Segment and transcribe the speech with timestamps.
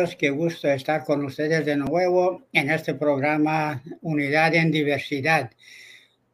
[0.00, 5.50] amigos, qué gusto estar con ustedes de nuevo en este programa Unidad en Diversidad.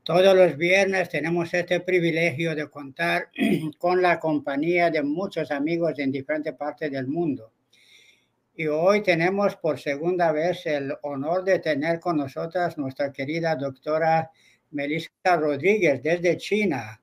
[0.05, 3.29] Todos los viernes tenemos este privilegio de contar
[3.79, 7.55] con la compañía de muchos amigos en diferentes partes del mundo.
[8.55, 14.31] Y hoy tenemos por segunda vez el honor de tener con nosotras nuestra querida doctora
[14.71, 17.01] Melissa Rodríguez desde China.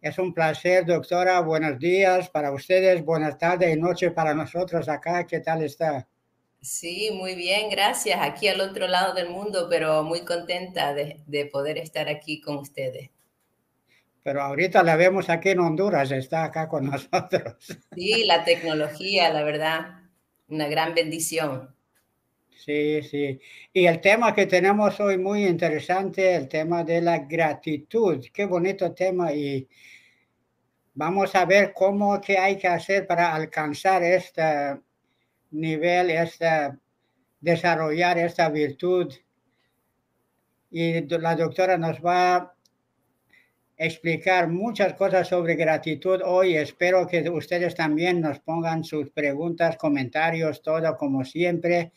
[0.00, 1.40] Es un placer, doctora.
[1.40, 5.26] Buenos días para ustedes, buenas tardes y noches para nosotros acá.
[5.26, 6.08] ¿Qué tal está?
[6.62, 8.18] Sí, muy bien, gracias.
[8.22, 12.56] Aquí al otro lado del mundo, pero muy contenta de, de poder estar aquí con
[12.56, 13.10] ustedes.
[14.22, 17.56] Pero ahorita la vemos aquí en Honduras, está acá con nosotros.
[17.94, 20.00] Sí, la tecnología, la verdad,
[20.48, 21.74] una gran bendición.
[22.64, 23.40] Sí, sí.
[23.72, 28.24] Y el tema que tenemos hoy muy interesante, el tema de la gratitud.
[28.32, 29.66] Qué bonito tema y
[30.94, 34.78] Vamos a ver cómo que hay que hacer para alcanzar este
[35.52, 36.72] nivel, este,
[37.40, 39.10] desarrollar esta virtud.
[40.70, 42.54] Y la doctora nos va a
[43.76, 46.56] explicar muchas cosas sobre gratitud hoy.
[46.56, 51.92] Espero que ustedes también nos pongan sus preguntas, comentarios, todo como siempre.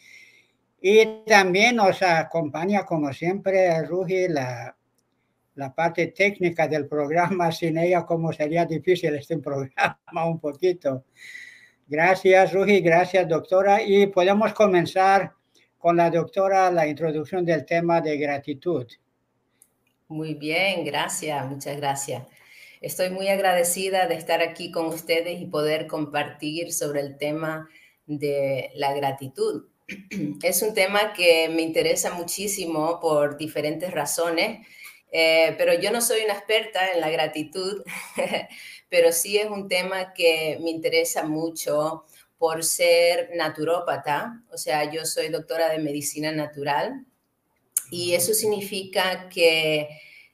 [0.85, 4.75] Y también nos acompaña, como siempre, Rugi, la
[5.55, 11.05] la parte técnica del programa, sin ella como sería difícil este programa un poquito.
[11.87, 13.81] Gracias, Rugi, gracias, doctora.
[13.81, 15.33] Y podemos comenzar
[15.77, 18.87] con la doctora la introducción del tema de gratitud.
[20.07, 22.23] Muy bien, gracias, muchas gracias.
[22.81, 27.69] Estoy muy agradecida de estar aquí con ustedes y poder compartir sobre el tema
[28.05, 29.65] de la gratitud.
[30.41, 34.65] Es un tema que me interesa muchísimo por diferentes razones
[35.15, 37.83] eh, pero yo no soy una experta en la gratitud,
[38.89, 42.05] pero sí es un tema que me interesa mucho
[42.39, 47.05] por ser naturópata, o sea, yo soy doctora de medicina natural
[47.91, 49.87] y eso significa que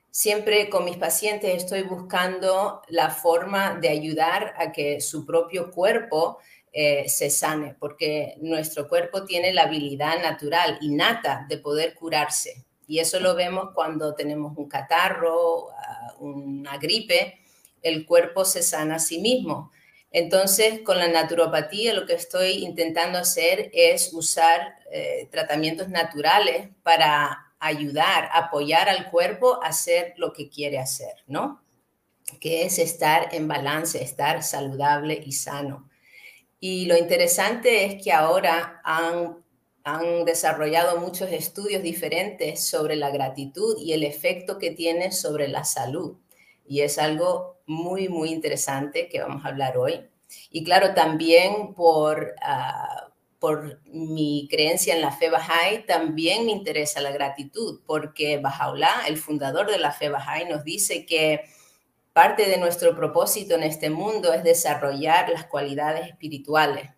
[0.09, 6.39] siempre con mis pacientes estoy buscando la forma de ayudar a que su propio cuerpo
[6.71, 12.65] eh, se sane, porque nuestro cuerpo tiene la habilidad natural, innata, de poder curarse.
[12.87, 17.39] Y eso lo vemos cuando tenemos un catarro, ah, una gripe,
[17.81, 19.71] el cuerpo se sana a sí mismo.
[20.11, 27.53] Entonces, con la naturopatía lo que estoy intentando hacer es usar eh, tratamientos naturales para
[27.59, 31.61] ayudar, apoyar al cuerpo a hacer lo que quiere hacer, ¿no?
[32.39, 35.88] Que es estar en balance, estar saludable y sano.
[36.59, 39.39] Y lo interesante es que ahora han
[39.83, 45.63] han desarrollado muchos estudios diferentes sobre la gratitud y el efecto que tiene sobre la
[45.63, 46.17] salud.
[46.67, 50.01] Y es algo muy, muy interesante que vamos a hablar hoy.
[50.51, 53.09] Y claro, también por, ah,
[53.39, 59.17] por mi creencia en la fe Bahá'í, también me interesa la gratitud, porque Bahá'u'lláh, el
[59.17, 61.45] fundador de la fe Bahá'í, nos dice que
[62.19, 66.89] parte de nuestro propósito en este mundo es desarrollar las cualidades espirituales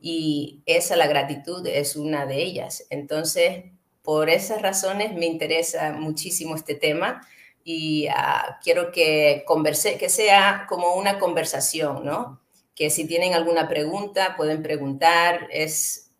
[0.00, 2.86] y esa, la gratitud, es una de ellas.
[2.88, 3.64] Entonces,
[4.00, 7.20] por esas razones me interesa muchísimo este tema
[7.62, 12.40] y ah, quiero que converse, que sea como una conversación, ¿no?
[12.74, 16.10] Que si tienen alguna pregunta, pueden preguntar, es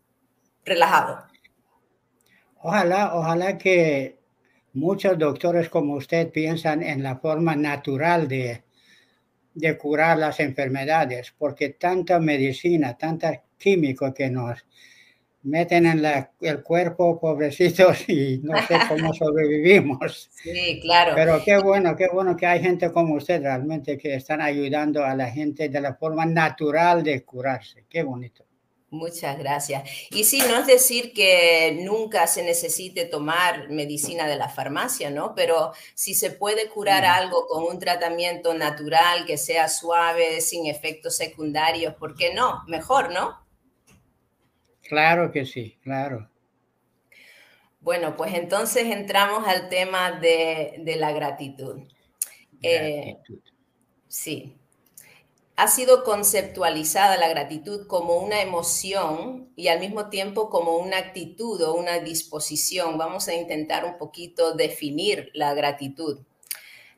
[0.63, 1.25] relajado.
[2.61, 4.22] Ojalá, ojalá que
[4.73, 8.63] muchos doctores como usted piensan en la forma natural de,
[9.53, 14.65] de curar las enfermedades, porque tanta medicina, tanta químicos que nos
[15.43, 16.05] meten en
[16.41, 20.29] el cuerpo, pobrecitos, y no sé cómo sobrevivimos.
[20.31, 21.13] Sí, claro.
[21.15, 25.15] Pero qué bueno, qué bueno que hay gente como usted realmente que están ayudando a
[25.15, 27.85] la gente de la forma natural de curarse.
[27.89, 28.45] Qué bonito.
[28.93, 29.89] Muchas gracias.
[30.11, 35.33] Y sí, no es decir que nunca se necesite tomar medicina de la farmacia, ¿no?
[35.33, 41.17] Pero si se puede curar algo con un tratamiento natural que sea suave, sin efectos
[41.17, 42.61] secundarios, ¿por qué no?
[42.67, 43.43] Mejor, ¿no?
[44.83, 46.29] Claro que sí, claro.
[47.79, 51.81] Bueno, pues entonces entramos al tema de, la gratitud.
[52.61, 53.39] Eh, gratitud.
[54.07, 54.59] sí.
[55.55, 61.61] Ha sido conceptualizada la gratitud como una emoción y al mismo tiempo como una actitud
[61.61, 62.97] o una disposición.
[62.97, 66.21] Vamos a intentar un poquito definir la gratitud.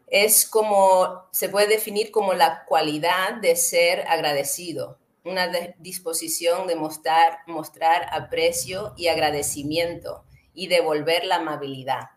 [0.07, 5.49] Es como, se puede definir como la cualidad de ser agradecido, una
[5.79, 10.23] disposición de mostrar, mostrar aprecio y agradecimiento
[10.53, 12.14] y devolver la amabilidad.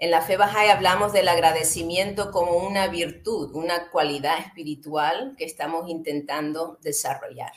[0.00, 5.90] En la fe Bahá'í hablamos del agradecimiento como una virtud, una cualidad espiritual que estamos
[5.90, 7.52] intentando desarrollar.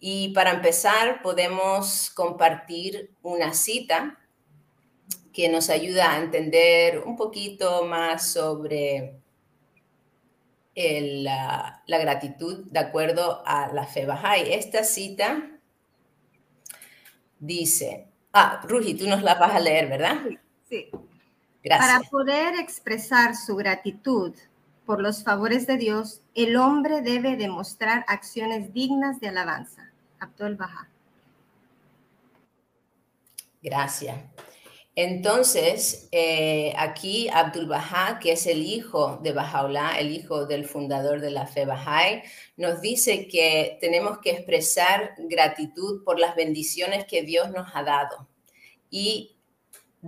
[0.00, 4.18] Y para empezar, podemos compartir una cita
[5.32, 9.20] que nos ayuda a entender un poquito más sobre
[10.74, 14.52] la, gratitud de acuerdo a la fe Bahá'í.
[14.52, 15.48] Esta cita
[17.38, 20.16] dice, ah, Ruji, tú nos la vas a leer, ¿verdad?
[20.68, 20.90] Sí.
[21.66, 21.90] Gracias.
[21.90, 24.32] Para poder expresar su gratitud
[24.84, 29.90] por los favores de Dios, el hombre debe demostrar acciones dignas de alabanza.
[30.20, 30.88] Abdul Baha.
[33.60, 34.16] Gracias.
[34.94, 41.20] Entonces, eh, aquí Abdul Baha, que es el hijo de Bahá'u'lláh, el hijo del fundador
[41.20, 42.22] de la fe Bahá'í,
[42.56, 48.28] nos dice que tenemos que expresar gratitud por las bendiciones que Dios nos ha dado
[48.88, 49.35] y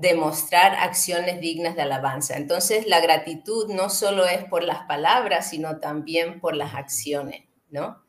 [0.01, 2.37] demostrar acciones dignas de alabanza.
[2.37, 8.03] Entonces, la gratitud no solo es por las palabras, sino también por las acciones, ¿no?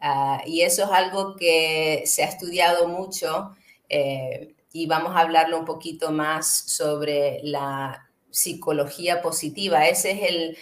[0.00, 3.56] Ah, y eso es algo que se ha estudiado mucho.
[3.88, 9.86] Eh, y vamos a hablarlo un poquito más sobre la psicología positiva.
[9.88, 10.58] Ese es el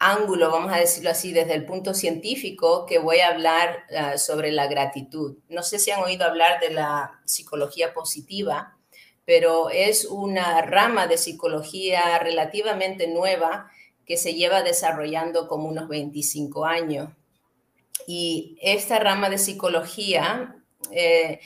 [0.00, 4.50] ángulo, vamos a decirlo así, desde el punto científico que voy a hablar ah, sobre
[4.50, 5.38] la gratitud.
[5.48, 8.73] No sé si han oído hablar de la psicología positiva,
[9.24, 13.70] pero es una rama de psicología relativamente nueva
[14.06, 17.10] que se lleva desarrollando como unos 25 años.
[18.06, 20.56] Y esta rama de psicología
[20.90, 21.40] eh,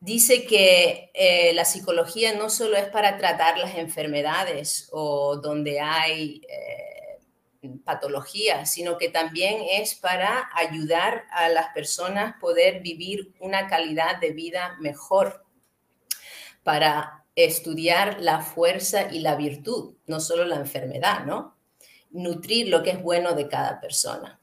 [0.00, 6.42] dice que eh, la psicología no solo es para tratar las enfermedades o donde hay
[6.48, 14.18] eh, patologías, sino que también es para ayudar a las personas poder vivir una calidad
[14.18, 15.44] de vida mejor,
[16.62, 21.56] para estudiar la fuerza y la virtud, no solo la enfermedad, ¿no?
[22.10, 24.40] Nutrir lo que es bueno de cada persona.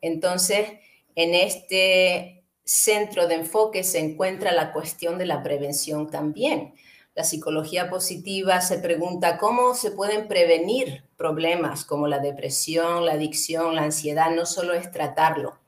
[0.00, 0.68] Entonces,
[1.14, 6.74] en este centro de enfoque se encuentra la cuestión de la prevención también.
[7.14, 13.74] La psicología positiva se pregunta cómo se pueden prevenir problemas como la depresión, la adicción,
[13.74, 14.30] la ansiedad.
[14.30, 15.58] No solo es tratarlo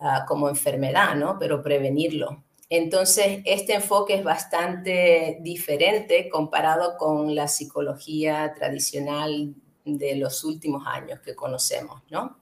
[0.00, 1.38] ah, como enfermedad, ¿no?
[1.38, 2.43] Pero prevenirlo.
[2.70, 11.20] Entonces, este enfoque es bastante diferente comparado con la psicología tradicional de los últimos años
[11.20, 12.38] que conocemos, ¿no?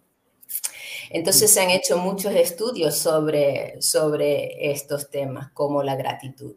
[1.10, 6.54] Entonces se han hecho muchos estudios sobre, sobre estos temas, como la gratitud.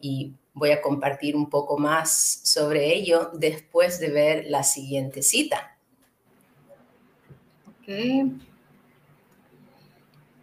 [0.00, 5.76] Y voy a compartir un poco más sobre ello después de ver la siguiente cita.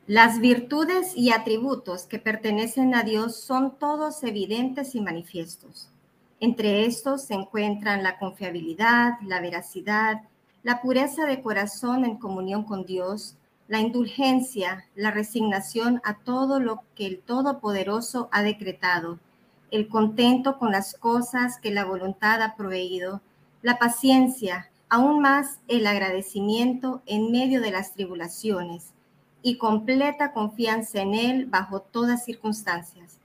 [0.07, 5.89] Las virtudes y atributos que pertenecen a Dios son todos evidentes y manifiestos.
[6.39, 10.21] Entre estos se encuentran la confiabilidad, la veracidad,
[10.61, 13.35] la pureza de corazón en comunión con Dios,
[13.67, 19.17] la indulgencia, la resignación a todo lo que el Todopoderoso ha decretado,
[19.71, 23.21] el contento con las cosas que la voluntad ha proveído,
[23.63, 28.93] la paciencia, aún más el agradecimiento en medio de las tribulaciones
[29.45, 33.19] y completa confianza en Él bajo todas circunstancias.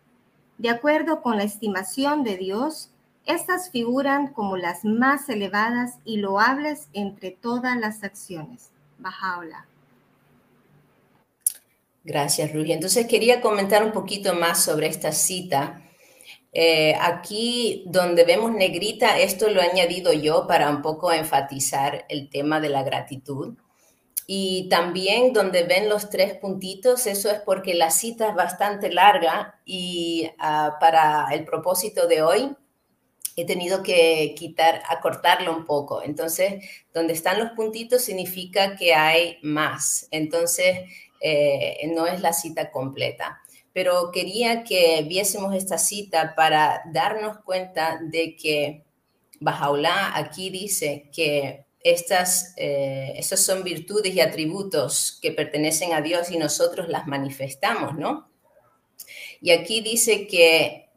[0.58, 2.90] De acuerdo con la estimación de Dios,
[3.24, 8.68] estas figuran como las más elevadas y loables entre todas las acciones.
[8.98, 9.66] Bajaola.
[12.04, 12.72] Gracias, Rugi.
[12.72, 15.80] Entonces quería comentar un poquito más sobre esta cita.
[16.52, 22.28] Eh, aquí donde vemos negrita, esto lo he añadido yo para un poco enfatizar el
[22.28, 23.56] tema de la gratitud.
[24.32, 29.60] Y también donde ven los tres puntitos, eso es porque la cita es bastante larga
[29.64, 32.56] y ah, para el propósito de hoy
[33.34, 36.00] he tenido que quitar, acortarlo un poco.
[36.04, 40.06] Entonces, donde están los puntitos significa que hay más.
[40.12, 40.78] Entonces,
[41.20, 43.40] eh, no es la cita completa.
[43.72, 48.84] Pero quería que viésemos esta cita para darnos cuenta de que
[49.40, 56.36] Bajaulá aquí dice que estas, eh, son virtudes y atributos que pertenecen a Dios y
[56.36, 58.28] nosotros las manifestamos, ¿no?
[59.40, 60.90] Y aquí dice que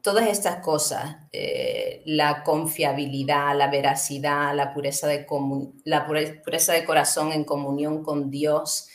[0.00, 5.26] todas estas cosas, eh, la confiabilidad, la veracidad, la pureza, de
[5.84, 8.88] la pureza de corazón en comunión con Dios,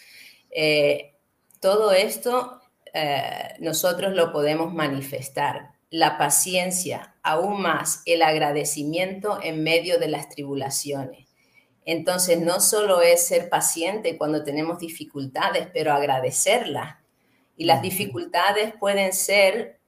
[0.51, 1.15] eh,
[1.59, 2.55] todo esto
[3.59, 5.78] nosotros lo podemos manifestar.
[5.89, 11.29] La paciencia, aún más el agradecimiento en medio de las tribulaciones.
[11.85, 16.97] Entonces, no solo es ser paciente cuando tenemos dificultades, pero agradecerlas.
[17.57, 19.79] Y las dificultades pueden ser,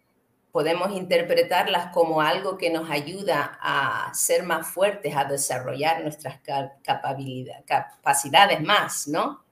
[0.51, 6.41] podemos interpretarlas como algo que nos ayuda a ser más fuertes, a desarrollar nuestras
[6.83, 9.45] capacidades más, ¿no?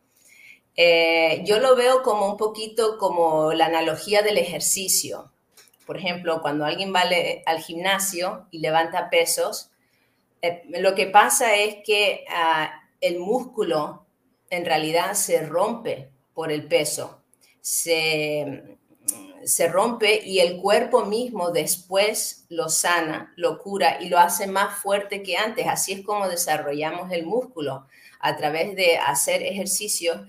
[0.76, 5.32] Eh, yo lo veo como un poquito como la analogía del ejercicio.
[5.90, 7.02] Por ejemplo, cuando alguien va
[7.48, 9.72] al gimnasio y levanta pesos,
[10.40, 14.06] eh, lo que pasa es que ah, el músculo
[14.52, 17.24] en realidad se rompe por el peso,
[17.60, 18.78] se,
[19.44, 24.78] se rompe y el cuerpo mismo después lo sana, lo cura y lo hace más
[24.78, 25.66] fuerte que antes.
[25.66, 27.88] Así es como desarrollamos el músculo
[28.20, 30.20] a través de hacer ejercicios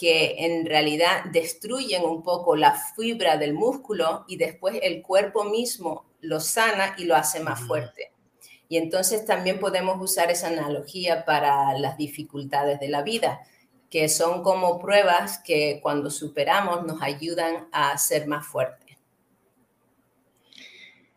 [0.00, 6.06] que en realidad destruyen un poco la fibra del músculo y después el cuerpo mismo
[6.22, 8.10] lo sana y lo hace más fuerte.
[8.66, 13.40] Y entonces también podemos usar esa analogía para las dificultades de la vida,
[13.90, 18.96] que son como pruebas que cuando superamos nos ayudan a ser más fuertes.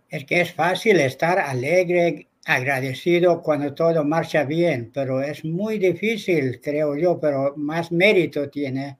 [0.09, 6.59] Es que es fácil estar alegre, agradecido cuando todo marcha bien, pero es muy difícil,
[6.61, 8.99] creo yo, pero más mérito tiene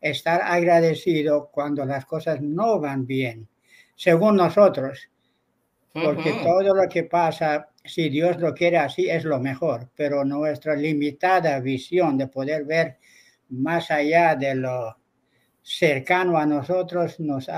[0.00, 3.48] estar agradecido cuando las cosas no van bien,
[3.94, 5.08] según nosotros,
[5.92, 10.74] porque todo lo que pasa si Dios lo quiere así, es lo mejor, pero nuestra
[10.74, 12.98] limitada visión de poder ver
[13.50, 14.96] más allá de lo
[15.62, 17.48] cercano a nosotros nos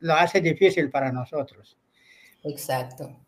[0.00, 1.78] lo hace difícil para nosotros.
[2.42, 3.26] Exacto.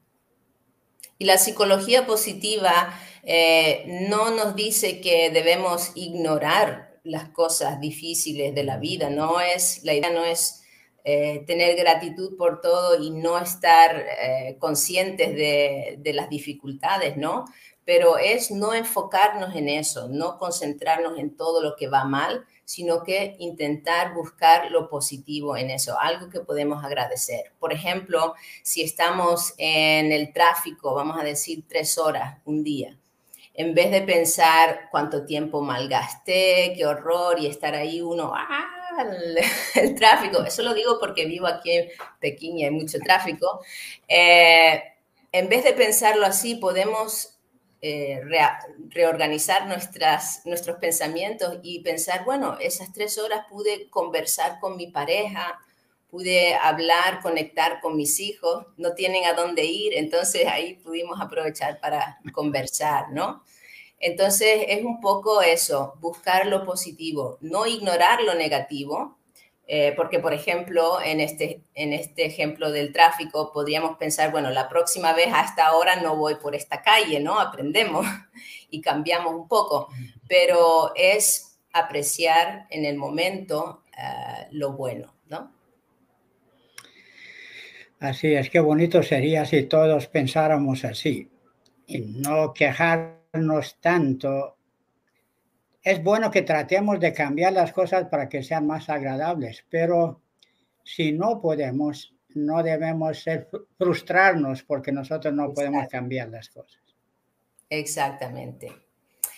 [1.19, 8.65] Y la psicología positiva eh, no nos dice que debemos ignorar las cosas difíciles de
[8.65, 10.63] la vida, no es, la idea no es
[11.05, 17.45] eh, tener gratitud por todo y no estar eh, conscientes de, de, las dificultades, ¿no?
[17.85, 23.03] Pero es no enfocarnos en eso, no concentrarnos en todo lo que va mal, sino
[23.03, 27.53] que intentar buscar lo positivo en eso, algo que podemos agradecer.
[27.59, 32.97] Por ejemplo, si estamos en el tráfico, vamos a decir tres horas un día,
[33.53, 38.97] en vez de pensar cuánto tiempo malgasté, qué horror, y estar ahí uno, ¡ah!
[39.75, 41.89] el, tráfico, eso lo digo porque vivo aquí en
[42.21, 43.61] Pekín y hay mucho tráfico,
[44.09, 44.83] eh,
[45.31, 47.32] en vez de pensarlo así, podemos
[47.85, 48.21] eh,
[48.91, 55.59] reorganizar nuestras, nuestros pensamientos y pensar, bueno, esas tres horas pude conversar con mi pareja,
[56.09, 61.81] pude hablar, conectar con mis hijos, no tienen a dónde ir, entonces ahí pudimos aprovechar
[61.81, 63.43] para conversar, ¿no?
[63.99, 69.19] Entonces es un poco eso, buscar lo positivo, no ignorar lo negativo,
[69.67, 74.69] eh, porque por ejemplo en este, en este ejemplo del tráfico podríamos pensar, bueno, la
[74.69, 77.39] próxima vez a esta hora no voy por esta calle, ¿no?
[77.39, 78.07] Aprendemos
[78.71, 79.89] y cambiamos un poco,
[80.29, 85.53] pero es apreciar en el momento eh, lo bueno, ¿no?
[88.01, 91.31] Así es, qué bonito sería si todos pensáramos así
[91.87, 93.23] y no quejar
[93.81, 94.57] tanto,
[95.83, 100.21] es bueno que tratemos de cambiar las cosas para que sean más agradables, pero
[100.85, 103.25] si no podemos, no debemos
[103.77, 106.81] frustrarnos porque nosotros no podemos cambiar las cosas.
[107.69, 108.73] Exactamente.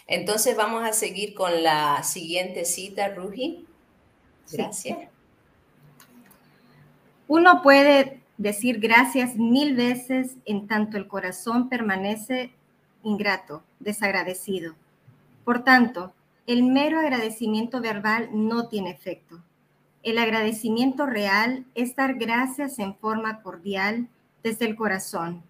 [0.07, 3.67] Entonces vamos a seguir con la siguiente cita, Ruji.
[4.53, 4.99] Gracias.
[7.27, 12.53] Uno puede decir gracias mil veces en tanto el corazón permanece
[13.03, 14.75] ingrato, desagradecido.
[15.45, 16.13] Por tanto,
[16.47, 19.43] el mero agradecimiento verbal no tiene efecto.
[20.03, 24.09] El agradecimiento real es dar gracias en forma cordial
[24.43, 25.43] desde el corazón.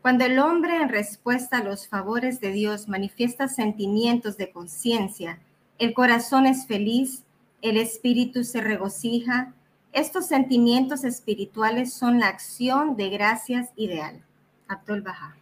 [0.00, 5.40] Cuando el hombre en respuesta a los favores de Dios manifiesta sentimientos de conciencia,
[5.78, 7.24] el corazón es feliz,
[7.60, 9.52] el espíritu se regocija.
[9.92, 14.24] Estos sentimientos espirituales son la acción de gracias ideal.
[14.66, 15.36] Abdul Bahá.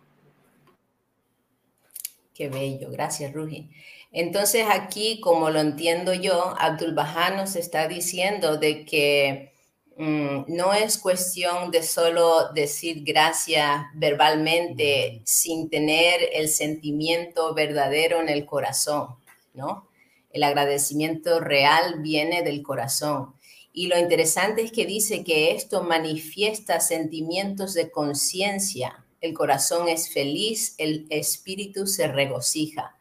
[2.35, 3.71] Qué bello, gracias Ruji.
[4.13, 9.53] Entonces aquí, como lo entiendo yo, Abdul Bahá nos está diciendo de que
[9.97, 18.29] mm, no es cuestión de solo decir gracias verbalmente sin tener el sentimiento verdadero en
[18.29, 19.17] el corazón,
[19.55, 19.89] ¿no?
[20.31, 23.35] El agradecimiento real viene del corazón.
[23.73, 30.11] Y lo interesante es que dice que esto manifiesta sentimientos de conciencia, el corazón es
[30.11, 32.96] feliz, el espíritu se regocija.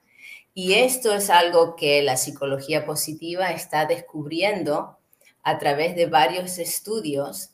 [0.57, 4.97] Y esto es algo que la psicología positiva está descubriendo
[5.43, 7.50] a través de varios estudios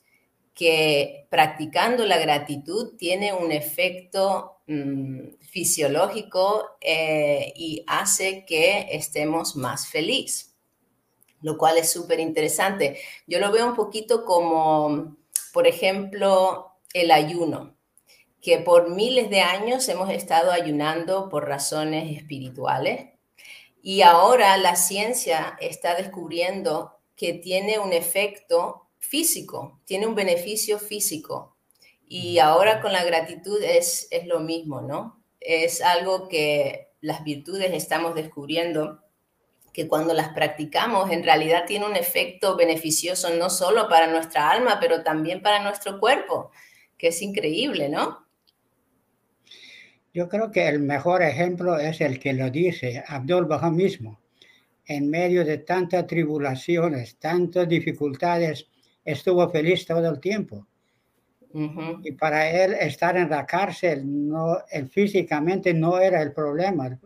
[0.53, 9.87] que practicando la gratitud tiene un efecto mm, fisiológico eh, y hace que estemos más
[9.87, 10.53] felices,
[11.41, 12.99] lo cual es súper interesante.
[13.25, 15.17] Yo lo veo un poquito como,
[15.51, 17.80] por ejemplo, el ayuno
[18.41, 23.09] que por miles de años hemos estado ayunando por razones espirituales
[23.83, 31.55] Y ahora la ciencia está descubriendo que tiene un efecto físico, tiene un beneficio físico.
[32.07, 35.23] Y ahora con la gratitud es, es lo mismo, ¿no?
[35.39, 39.01] Es algo que las virtudes estamos descubriendo
[39.73, 44.79] que cuando las practicamos en realidad tiene un efecto beneficioso no solo para nuestra alma,
[44.79, 46.51] pero también para nuestro cuerpo,
[46.97, 48.27] que es increíble, ¿no?
[50.13, 54.19] Yo creo que el mejor ejemplo es el que lo dice Abdul Baha mismo.
[54.85, 58.67] En medio de tantas tribulaciones, tantas dificultades,
[59.05, 60.67] estuvo feliz todo el tiempo.
[62.03, 64.57] Y para él estar en la cárcel no,
[64.89, 66.97] físicamente no era el problema.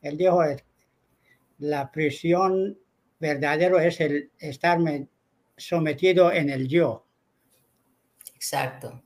[0.00, 0.42] Él dijo,
[1.58, 2.78] la prisión
[3.20, 5.08] verdadero es el estarme
[5.56, 7.06] sometido en el yo.
[8.34, 9.02] Exacto.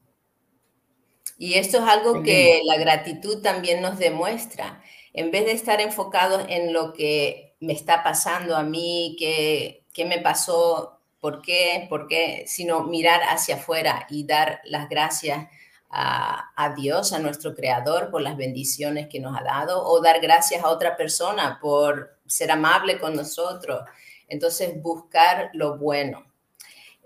[1.38, 4.82] Y esto es algo que la gratitud también nos demuestra.
[5.14, 10.04] En vez de estar enfocados en lo que me está pasando a mí, qué, qué
[10.04, 15.48] me pasó, por qué, por qué, sino mirar hacia afuera y dar las gracias
[15.90, 20.62] a, Dios, a nuestro Creador, por las bendiciones que nos ha dado, o dar gracias
[20.62, 23.82] a otra persona por ser amable con nosotros.
[24.28, 26.26] Entonces, buscar lo bueno.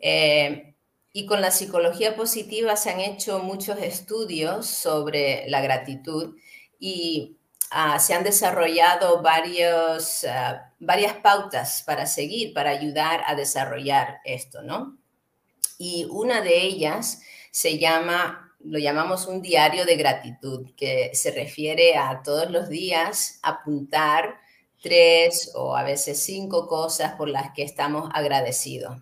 [0.01, 0.72] Eh,
[1.13, 6.37] y con la psicología positiva se han hecho muchos estudios sobre la gratitud
[6.79, 7.37] y
[7.71, 14.63] ah, se han desarrollado varios, ah, varias pautas para seguir, para ayudar a desarrollar esto,
[14.63, 14.97] ¿no?
[15.79, 21.97] Y una de ellas se llama lo llamamos un diario de gratitud, que se refiere
[21.97, 24.37] a todos los días apuntar
[24.81, 28.99] tres o a veces cinco cosas por las que estamos agradecidos.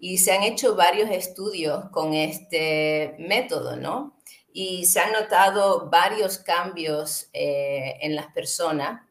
[0.00, 4.16] Y se han hecho varios estudios con este método, ¿no?
[4.52, 9.02] Y se han notado varios cambios eh, en las personas,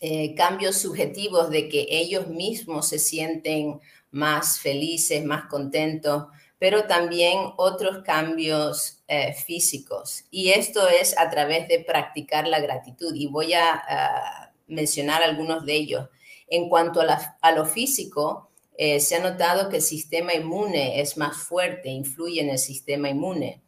[0.00, 6.26] eh, cambios subjetivos de que ellos mismos se sienten más felices, más contentos,
[6.58, 10.24] pero también otros cambios eh, físicos.
[10.30, 13.14] Y esto es a través de practicar la gratitud.
[13.14, 16.08] Y voy a mencionar algunos de ellos.
[16.48, 18.47] En cuanto a, lo físico,
[18.80, 23.08] eh, se ha notado que el sistema inmune es más fuerte, influye en el sistema
[23.08, 23.60] inmune.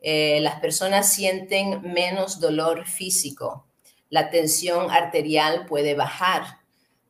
[0.00, 3.66] Eh, las personas sienten menos dolor físico.
[4.08, 6.60] La tensión arterial puede bajar.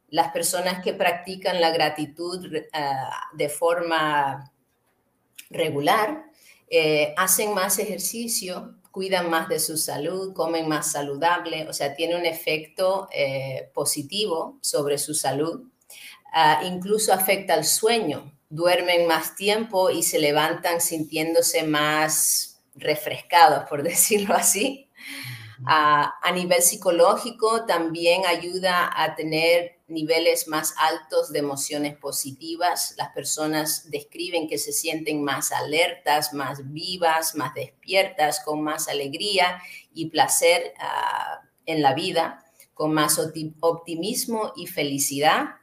[0.08, 2.44] Las personas que practican la gratitud
[3.34, 4.52] de forma
[5.48, 6.24] regular,
[6.68, 12.16] eh, hacen más ejercicio, cuidan más de su salud, comen más saludable, o sea, tiene
[12.16, 13.08] un efecto
[13.72, 15.68] positivo sobre su salud.
[16.36, 23.82] Ah, incluso afecta al sueño, duermen más tiempo y se levantan sintiéndose más refrescados, por
[23.84, 24.90] decirlo así.
[25.64, 32.96] Ah, a nivel psicológico también ayuda a tener niveles más altos de emociones positivas.
[32.98, 39.62] Las personas describen que se sienten más alertas, más vivas, más despiertas, con más alegría
[39.92, 42.44] y placer ah, en la vida,
[42.74, 43.20] con más
[43.60, 45.60] optimismo y felicidad.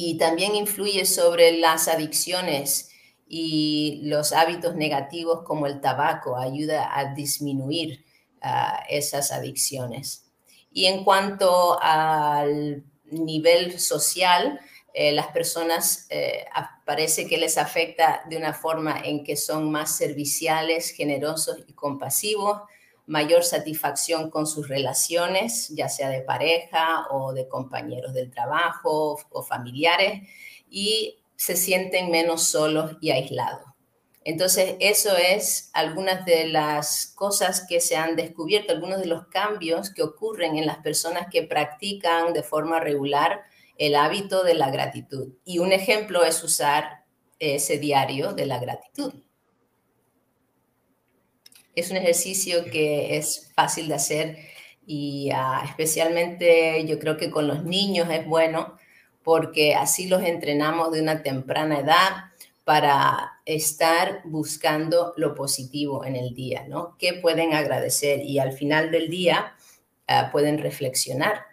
[0.00, 2.92] Y también influye sobre las adicciones
[3.26, 8.04] y los hábitos negativos como el tabaco, ayuda a disminuir
[8.40, 10.30] ah, esas adicciones.
[10.70, 14.60] Y en cuanto al nivel social,
[14.94, 16.44] eh, las personas eh,
[16.84, 22.60] parece que les afecta de una forma en que son más serviciales, generosos y compasivos,
[23.08, 29.42] mayor satisfacción con sus relaciones, ya sea de pareja o de compañeros del trabajo o
[29.42, 30.22] familiares,
[30.70, 33.68] y se sienten menos solos y aislados.
[34.24, 39.90] Entonces, eso es algunas de las cosas que se han descubierto, algunos de los cambios
[39.90, 43.40] que ocurren en las personas que practican de forma regular
[43.78, 45.32] el hábito de la gratitud.
[45.46, 47.04] Y un ejemplo es usar
[47.38, 49.14] ese diario de la gratitud.
[51.78, 54.38] Es un ejercicio que es fácil de hacer
[54.86, 58.76] y ah, especialmente yo creo que con los niños es bueno
[59.22, 62.32] porque así los entrenamos de una temprana edad
[62.64, 66.96] para estar buscando lo positivo en el día, ¿no?
[66.98, 68.24] ¿Qué pueden agradecer?
[68.24, 69.54] Y al final del día
[70.06, 71.47] ah, pueden reflexionar.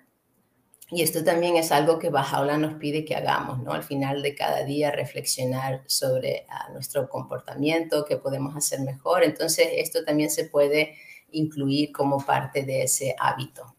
[0.92, 3.74] Y esto también es algo que Bajaola nos pide que hagamos, ¿no?
[3.74, 9.24] Al final de cada día reflexionar sobre ah, nuestro comportamiento, qué podemos hacer mejor.
[9.24, 10.96] Entonces, esto también se puede
[11.32, 13.76] incluir como parte de ese hábito.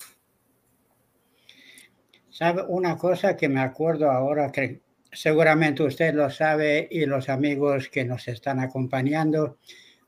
[2.28, 4.80] ¿Sabe una cosa que me acuerdo ahora que
[5.16, 9.58] seguramente usted lo sabe y los amigos que nos están acompañando,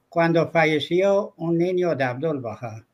[0.08, 2.86] cuando falleció un niño de Abdul Baha.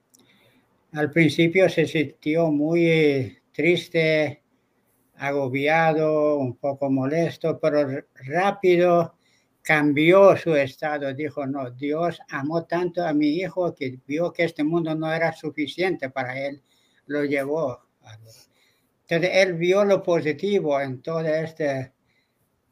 [0.93, 4.43] Al principio se sintió muy triste,
[5.17, 9.15] agobiado, un poco molesto, pero rápido
[9.63, 11.15] cambió su estado.
[11.15, 15.33] Dijo, no, Dios amó tanto a mi hijo que vio que este mundo no era
[15.33, 16.61] suficiente para él,
[17.07, 17.81] lo llevó.
[19.09, 21.93] Entonces él vio lo positivo en toda esta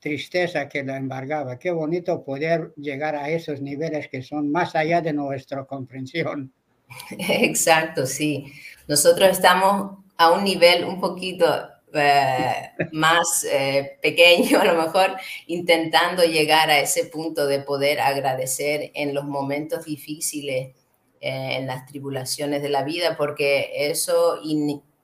[0.01, 1.61] tristeza que lo embargaba.
[1.61, 6.53] Qué bonito poder llegar a esos niveles que son más allá de nuestra comprensión.
[7.11, 8.53] Exacto, sí.
[8.88, 11.46] Nosotros estamos a un nivel un poquito
[11.94, 18.90] eh, más eh, pequeño, a lo mejor intentando llegar a ese punto de poder agradecer
[18.94, 20.74] en los momentos difíciles,
[21.20, 24.40] eh, en las tribulaciones de la vida, porque eso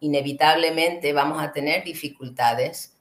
[0.01, 2.97] inevitablemente vamos a tener dificultades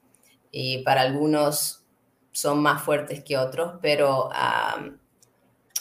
[0.51, 1.85] y para algunos
[2.31, 4.29] son más fuertes que otros, pero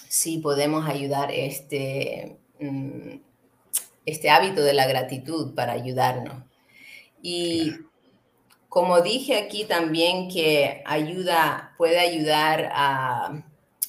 [0.08, 3.16] sí podemos ayudar este, mm,
[4.06, 6.44] este hábito de la gratitud para ayudarnos.
[7.20, 7.72] Y
[8.68, 13.44] como dije aquí también que ayuda, puede ayudar a,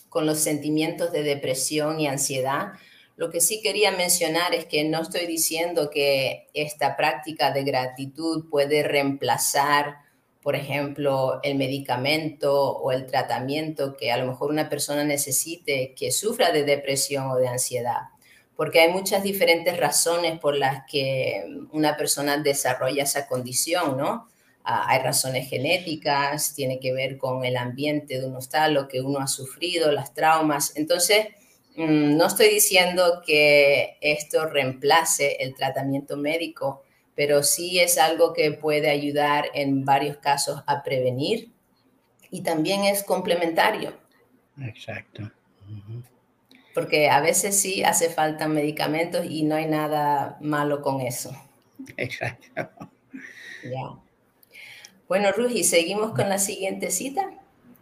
[0.09, 2.73] con los sentimientos de depresión y ansiedad,
[3.17, 8.47] lo que sí quería mencionar es que no estoy diciendo que esta práctica de gratitud
[8.49, 9.97] puede reemplazar,
[10.43, 16.11] por ejemplo, el medicamento o el tratamiento que a lo mejor una persona necesite que
[16.11, 18.01] sufra de depresión o de ansiedad,
[18.57, 24.27] porque hay muchas diferentes razones por las que una persona desarrolla esa condición, ¿no?
[24.63, 28.99] Ah, hay razones genéticas, tiene que ver con el ambiente de uno está, lo que
[28.99, 30.75] uno ha sufrido, las traumas.
[30.75, 31.27] Entonces,
[31.75, 36.83] mm, no estoy diciendo que esto reemplace el tratamiento médico,
[37.15, 41.51] pero sí es algo que puede ayudar en varios casos a prevenir
[42.31, 43.93] y también es complementario.
[44.59, 45.31] Exacto.
[46.77, 51.31] Porque a veces sí hace falta medicamentos y no hay nada malo con eso.
[51.97, 52.45] Exacto.
[53.63, 53.95] Ya.
[55.07, 57.31] Bueno, Rugi, ¿seguimos con la siguiente cita?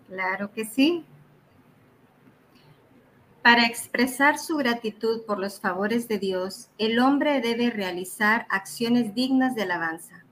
[0.08, 1.03] Claro que sí.
[3.41, 9.55] Para expresar su gratitud por los favores de Dios, el hombre debe realizar acciones dignas
[9.55, 10.23] de alabanza.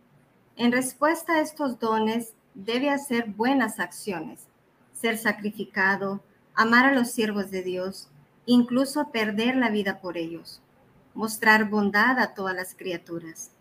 [0.55, 4.47] En respuesta a estos dones, debe hacer buenas acciones,
[4.93, 6.23] ser sacrificado,
[6.55, 8.07] amar a los siervos de Dios,
[8.45, 10.61] incluso perder la vida por ellos,
[11.13, 13.51] mostrar bondad a todas las criaturas.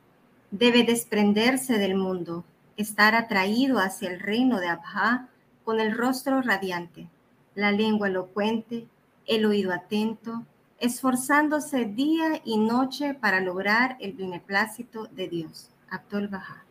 [0.51, 2.45] Debe desprenderse del mundo,
[2.77, 5.29] estar atraído hacia el reino de Abha
[5.65, 7.09] con el rostro radiante,
[7.55, 8.87] la lengua elocuente,
[9.27, 10.45] el oído atento,
[10.81, 15.71] esforzándose día y noche para lograr el beneplácito de Dios.
[15.91, 16.65] Abdul Baha.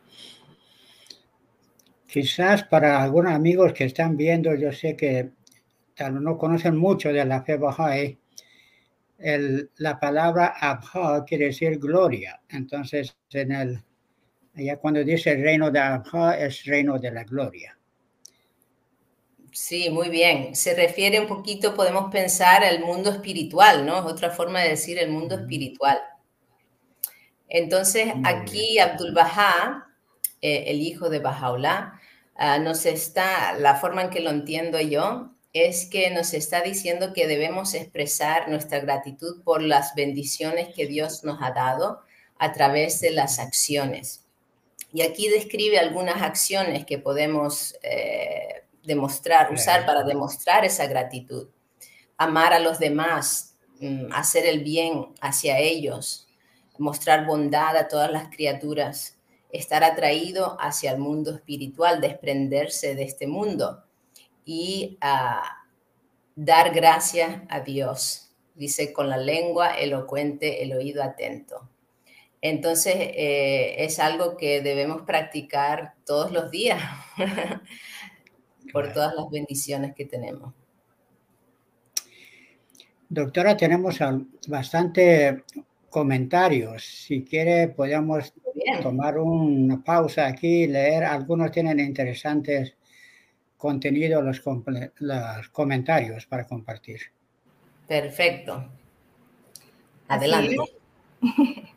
[2.07, 5.31] Quizás para algunos amigos que están viendo, yo sé que
[5.95, 8.17] tal no conocen mucho de la fe Bahá'í,
[9.77, 12.41] la palabra Abha quiere decir gloria.
[12.49, 13.83] Entonces, en el
[14.53, 17.77] Allá cuando dice reino de Abha es reino de la gloria.
[19.53, 20.55] Sí, muy bien.
[20.55, 23.99] Se refiere un poquito, podemos pensar, al mundo espiritual, ¿no?
[23.99, 25.99] Es otra forma de decir el mundo espiritual.
[27.47, 29.87] Entonces, aquí Abdul Baha,
[30.41, 31.99] eh, el hijo de Bahá'u'lláh,
[32.35, 37.13] ah, nos está, la forma en que lo entiendo yo, es que nos está diciendo
[37.13, 42.01] que debemos expresar nuestra gratitud por las bendiciones que Dios nos ha dado
[42.37, 44.23] a través de las acciones.
[44.93, 51.47] Y aquí describe algunas acciones que podemos eh, demostrar, usar para demostrar esa gratitud.
[52.17, 56.27] Amar a los demás, mm, hacer el bien hacia ellos,
[56.77, 59.17] mostrar bondad a todas las criaturas,
[59.51, 63.83] estar atraído hacia el mundo espiritual, desprenderse de este mundo
[64.45, 65.65] y ah,
[66.35, 68.31] dar gracias a Dios.
[68.55, 71.69] Dice con la lengua elocuente, el oído atento.
[72.41, 76.81] Entonces, eh, es algo que debemos practicar todos los días
[78.73, 80.53] por todas las bendiciones que tenemos.
[83.09, 83.99] Doctora, tenemos
[84.47, 85.43] bastante
[85.89, 86.83] comentarios.
[86.83, 88.33] Si quiere, podemos
[88.81, 91.03] tomar una pausa aquí y leer.
[91.03, 92.75] Algunos tienen interesantes
[93.61, 94.41] contenidos, los,
[94.97, 96.99] los comentarios para compartir.
[97.87, 98.65] Perfecto.
[100.07, 100.57] Adelante.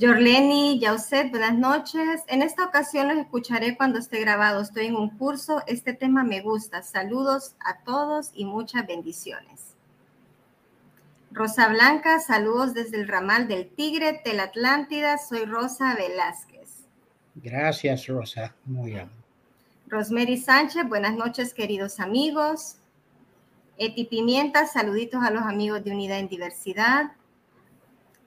[0.00, 2.22] Jorleni, Yauset, buenas noches.
[2.28, 4.62] En esta ocasión los escucharé cuando esté grabado.
[4.62, 5.62] Estoy en un curso.
[5.66, 6.82] Este tema me gusta.
[6.82, 9.76] Saludos a todos y muchas bendiciones.
[11.30, 15.18] Rosa Blanca, saludos desde el ramal del Tigre, Tel Atlántida.
[15.18, 16.86] Soy Rosa Velázquez.
[17.34, 18.54] Gracias, Rosa.
[18.64, 19.27] Muy bien.
[19.88, 22.76] Rosemary Sánchez, buenas noches, queridos amigos.
[23.78, 27.12] Eti Pimienta, saluditos a los amigos de Unidad en Diversidad.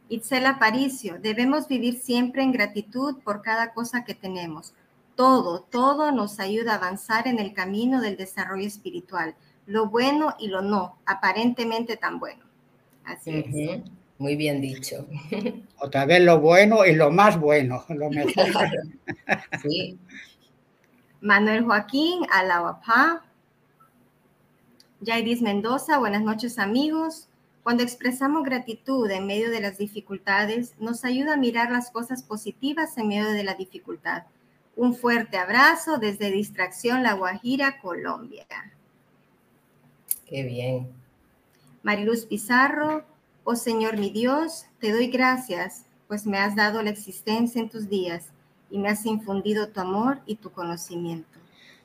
[0.10, 4.74] Itzel Aparicio, debemos vivir siempre en gratitud por cada cosa que tenemos.
[5.15, 9.36] Todo, todo nos ayuda a avanzar en el camino del desarrollo espiritual,
[9.67, 12.43] lo bueno y lo no, aparentemente tan bueno.
[13.06, 13.82] Así es.
[14.17, 15.08] Muy bien dicho.
[15.80, 18.47] Otra vez lo bueno y lo más bueno, lo mejor.
[19.62, 20.00] sí.
[21.22, 23.24] Manuel Joaquín, Alawapá.
[25.06, 27.28] Jairis Mendoza, buenas noches amigos.
[27.62, 32.98] Cuando expresamos gratitud en medio de las dificultades, nos ayuda a mirar las cosas positivas
[32.98, 34.24] en medio de la dificultad.
[34.76, 38.48] Un fuerte abrazo desde Distracción La Guajira, Colombia.
[40.26, 40.92] Qué bien.
[41.84, 43.06] Mariluz Pizarro,
[43.44, 47.90] oh Señor mi Dios, te doy gracias, pues me has dado la existencia en tus
[47.90, 48.32] días
[48.72, 51.40] y me has infundido tu amor y tu conocimiento.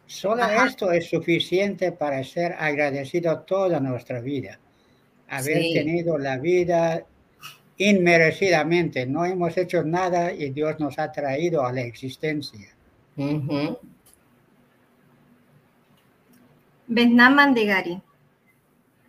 [0.07, 4.61] Solo esto es suficiente para ser agradecido toda nuestra vida.
[5.29, 7.05] Haber tenido la vida
[7.77, 9.05] inmerecidamente.
[9.07, 12.69] No hemos hecho nada y Dios nos ha traído a la existencia.
[13.17, 13.77] Uh
[16.89, 18.01] Mandegari.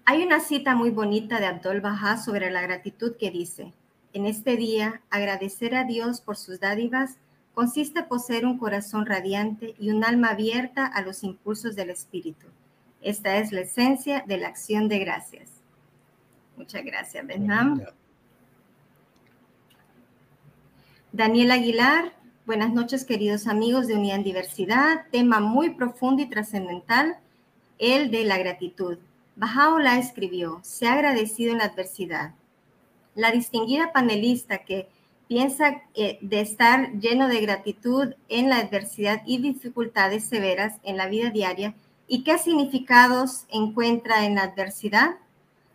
[0.05, 3.73] Hay una cita muy bonita de Abdul Bahá sobre la gratitud que dice,
[4.13, 7.17] en este día, agradecer a Dios por sus dádivas
[7.57, 12.45] consiste en poseer un corazón radiante y un alma abierta a los impulsos del Espíritu.
[13.01, 15.49] Esta es la esencia de la acción de gracias.
[16.55, 17.81] Muchas gracias, Benham.
[21.11, 22.13] Daniel Aguilar,
[22.45, 25.07] buenas noches queridos amigos de Unidad en Diversidad.
[25.09, 27.17] Tema muy profundo y trascendental,
[27.79, 28.99] el de la gratitud.
[29.35, 32.35] Bajaola escribió, se ha agradecido en la adversidad.
[33.15, 34.89] La distinguida panelista que
[35.27, 41.07] piensa eh, de estar lleno de gratitud en la adversidad y dificultades severas en la
[41.07, 41.73] vida diaria
[42.07, 45.15] y qué significados encuentra en la adversidad.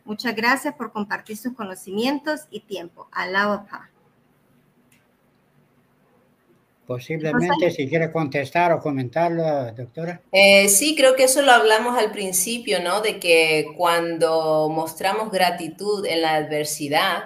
[0.04, 3.08] Muchas gracias por compartir sus conocimientos y tiempo.
[3.12, 3.90] Alaba.
[6.86, 10.20] Posiblemente si quiere contestar o comentarlo, doctora.
[10.32, 13.00] Eh, sí, creo que eso lo hablamos al principio, ¿no?
[13.00, 17.24] De que cuando mostramos gratitud en la adversidad,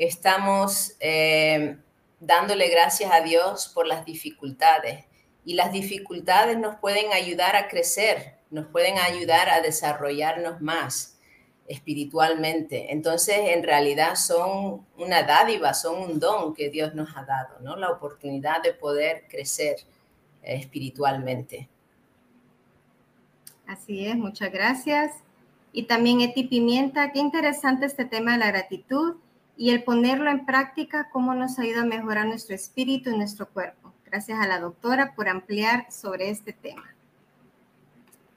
[0.00, 1.76] estamos eh,
[2.20, 5.04] dándole gracias a Dios por las dificultades.
[5.44, 11.18] Y las dificultades nos pueden ayudar a crecer, nos pueden ayudar a desarrollarnos más
[11.66, 12.92] espiritualmente.
[12.92, 17.76] Entonces, en realidad son una dádiva, son un don que Dios nos ha dado, ¿no?
[17.76, 19.76] La oportunidad de poder crecer
[20.42, 21.68] eh, espiritualmente.
[23.66, 25.12] Así es, muchas gracias.
[25.72, 29.16] Y también Eti Pimienta, qué interesante este tema de la gratitud
[29.60, 33.92] y el ponerlo en práctica, cómo nos ayuda a mejorar nuestro espíritu y nuestro cuerpo.
[34.06, 36.94] Gracias a la doctora por ampliar sobre este tema.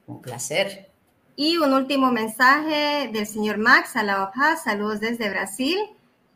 [0.06, 0.90] Un placer.
[1.34, 4.30] Y un último mensaje del señor Max a la
[4.62, 5.78] saludos desde Brasil.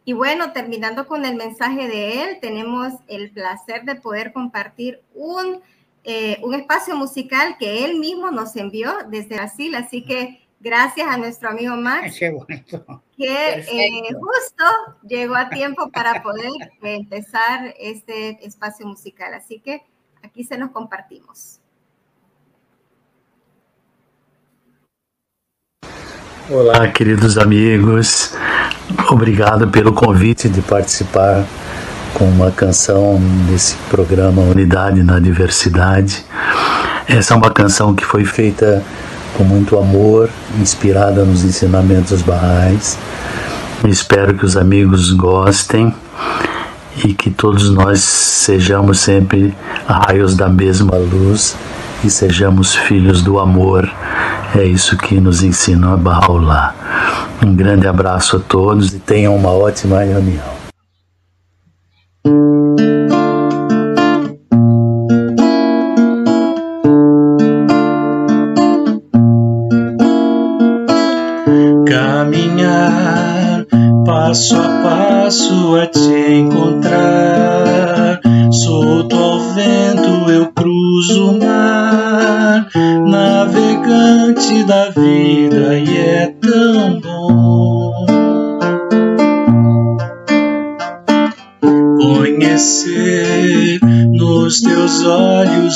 [0.06, 5.60] Y bueno, terminando con el mensaje de él, tenemos el placer de poder compartir un,
[6.04, 9.74] eh, un espacio musical que él mismo nos envió desde Brasil.
[9.74, 13.02] Así que gracias a nuestro amigo Max, Qué bonito.
[13.18, 14.64] Que eh, justo
[15.02, 16.50] llegó a tiempo para poder
[16.80, 19.34] empezar este espacio musical.
[19.34, 19.82] Así que
[20.22, 21.58] aquí se los compartimos.
[26.48, 28.34] Olá, queridos amigos.
[29.10, 31.44] Obrigado pelo convite de participar
[32.16, 33.18] com uma canção
[33.50, 36.24] nesse programa Unidade na Diversidade.
[37.08, 38.82] Essa é uma canção que foi feita
[39.36, 42.98] com muito amor, inspirada nos ensinamentos barrais.
[43.86, 45.94] Espero que os amigos gostem
[47.04, 49.54] e que todos nós sejamos sempre
[49.86, 51.56] raios da mesma luz
[52.02, 53.88] e sejamos filhos do amor.
[54.54, 56.74] É isso que nos ensina a Bahá'u'lláh.
[57.44, 60.58] Um grande abraço a todos e tenham uma ótima reunião.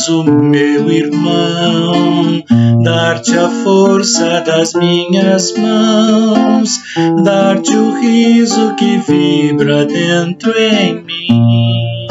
[0.09, 2.43] O meu irmão
[2.83, 6.81] dar-te a força das minhas mãos,
[7.25, 12.02] dar-te o riso que vibra dentro em mim.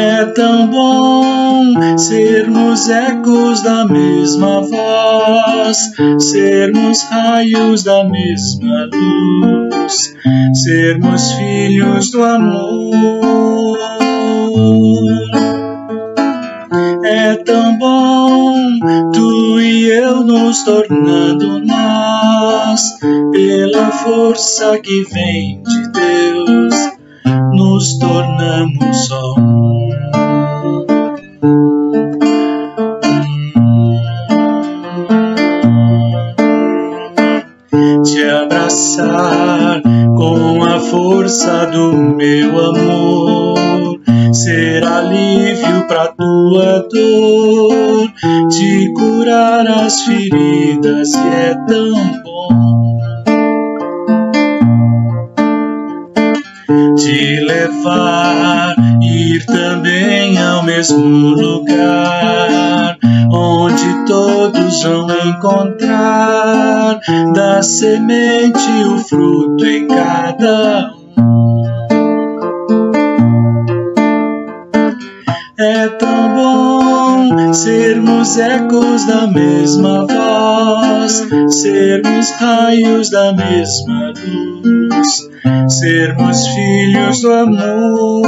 [0.00, 5.76] É tão bom sermos ecos da mesma voz,
[6.20, 10.14] sermos raios da mesma luz,
[10.54, 13.76] sermos filhos do amor.
[17.04, 18.54] É tão bom
[19.12, 22.98] tu e eu nos tornando nós,
[23.32, 26.87] pela força que vem de Deus,
[27.78, 29.88] nos tornamos um.
[38.02, 39.80] Te abraçar
[40.16, 44.00] com a força do meu amor,
[44.32, 48.08] ser alívio para tua dor,
[48.50, 52.17] te curar as feridas e é tão
[57.58, 62.96] levar, ir também ao mesmo lugar,
[63.32, 67.00] onde todos vão encontrar
[67.34, 71.62] da semente o fruto em cada um.
[75.58, 76.97] É tão bom
[77.58, 85.28] sermos ecos da mesma voz, sermos raios da mesma luz,
[85.66, 88.26] sermos filhos do amor.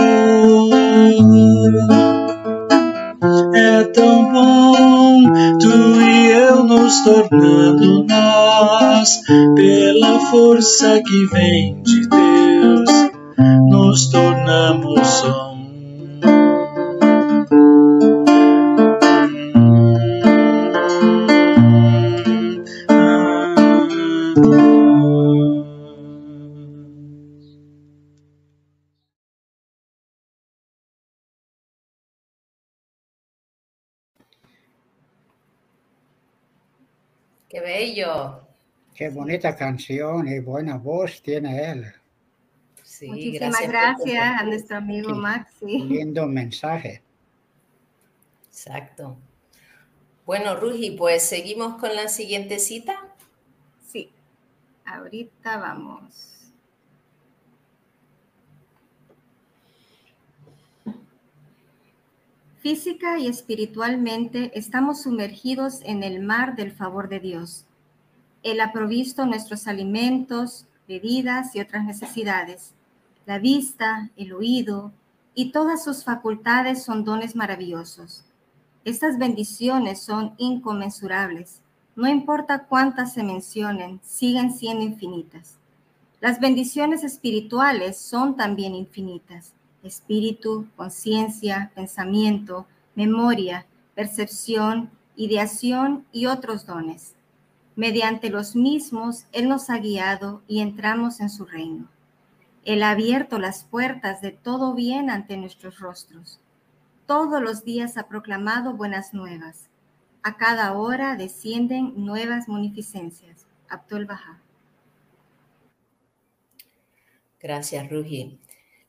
[3.55, 5.23] É tão bom
[5.61, 9.21] tu e eu nos tornando nós,
[9.55, 13.11] pela força que vem de Deus,
[13.69, 15.60] nos tornamos um.
[37.61, 38.41] Qué bello.
[38.95, 41.93] Qué bonita canción y buena voz tiene él.
[42.83, 45.15] Sí, Muchísimas gracias, a nuestro amigo Sí.
[45.15, 45.79] Maxi.
[45.81, 47.03] Lindo mensaje.
[48.49, 49.17] Exacto.
[50.25, 52.97] Bueno, Rugi, pues seguimos con la siguiente cita.
[53.87, 54.11] Sí,
[54.85, 56.40] ahorita vamos.
[62.61, 67.65] Física y espiritualmente estamos sumergidos en el mar del favor de Dios.
[68.43, 72.75] Él ha provisto nuestros alimentos, bebidas y otras necesidades.
[73.25, 74.93] La vista, el oído
[75.35, 78.27] y todas sus facultades son dones maravillosos.
[78.85, 81.63] Estas bendiciones son inconmensurables.
[81.97, 85.57] No importa cuántas se mencionen, siguen siendo infinitas.
[86.21, 89.55] Las bendiciones espirituales son también infinitas.
[89.83, 97.15] Espíritu, conciencia, pensamiento, memoria, percepción, ideación y otros dones.
[97.77, 101.89] Mediante los mismos, Él nos ha guiado y entramos en su reino.
[102.65, 106.41] Él ha abierto las puertas de todo bien ante nuestros rostros.
[107.07, 109.69] Todos los días ha proclamado buenas nuevas.
[110.23, 113.47] A cada hora descienden nuevas munificencias.
[113.69, 114.43] Abdul Baha.
[117.41, 118.39] Gracias, Rugi.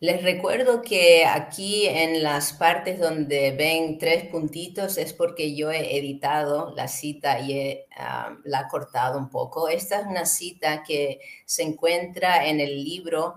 [0.01, 5.95] Les recuerdo que aquí en las partes donde ven tres puntitos es porque yo he
[5.97, 7.87] editado la cita y he,
[8.43, 9.69] la he cortado un poco.
[9.69, 13.35] Esta es una cita que se encuentra en el libro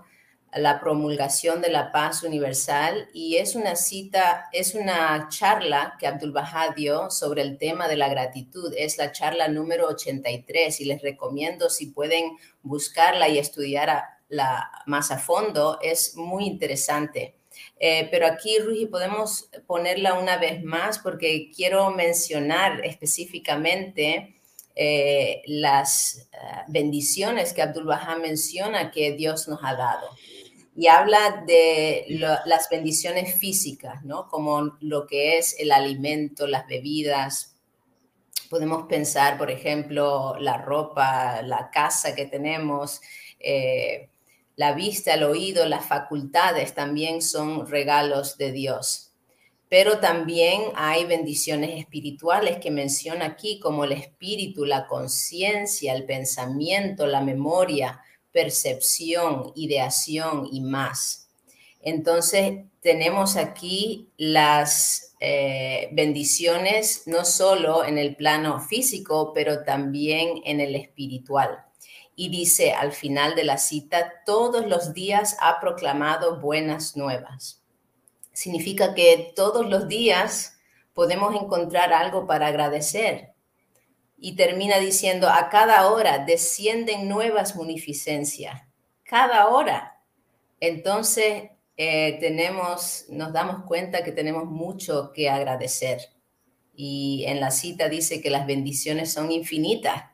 [0.53, 6.31] La promulgación de la paz universal y es una cita, es una charla que Abdul
[6.31, 8.73] Baha dio sobre el tema de la gratitud.
[8.75, 14.69] Es la charla número 83 y les recomiendo si pueden buscarla y estudiar a- la,
[14.85, 17.35] más a fondo, es muy interesante.
[17.77, 24.35] Eh, pero aquí, Rugi, podemos ponerla una vez más porque quiero mencionar específicamente
[24.75, 30.09] eh, las eh, bendiciones que Abdul Baha menciona que Dios nos ha dado.
[30.77, 32.05] Y habla de
[32.45, 34.27] las bendiciones físicas, ¿no?
[34.27, 37.55] Como lo que es el alimento, las bebidas.
[38.49, 42.99] Podemos pensar, por ejemplo, la ropa, la casa que tenemos,
[44.55, 49.11] la vista, el oído, las facultades también son regalos de Dios.
[49.67, 57.07] Pero también hay bendiciones espirituales que menciona aquí, como el espíritu, la conciencia, el pensamiento,
[57.07, 57.99] la memoria,
[58.31, 61.27] percepción, ideación y más.
[61.81, 70.61] Entonces, tenemos aquí las eh, bendiciones no solo en el plano físico, pero también en
[70.61, 71.64] el espiritual.
[72.15, 77.61] Y dice al final de la cita, todos los días ha proclamado buenas nuevas.
[78.33, 80.57] significa que todos los días
[80.93, 83.33] podemos encontrar algo para agradecer.
[84.17, 88.63] Y termina diciendo, a cada hora descienden nuevas munificencias,
[89.03, 90.01] cada hora.
[90.59, 95.99] Entonces, eh, tenemos, nos damos cuenta que tenemos mucho que agradecer.
[96.73, 100.05] Y en la cita dice que las bendiciones son infinitas.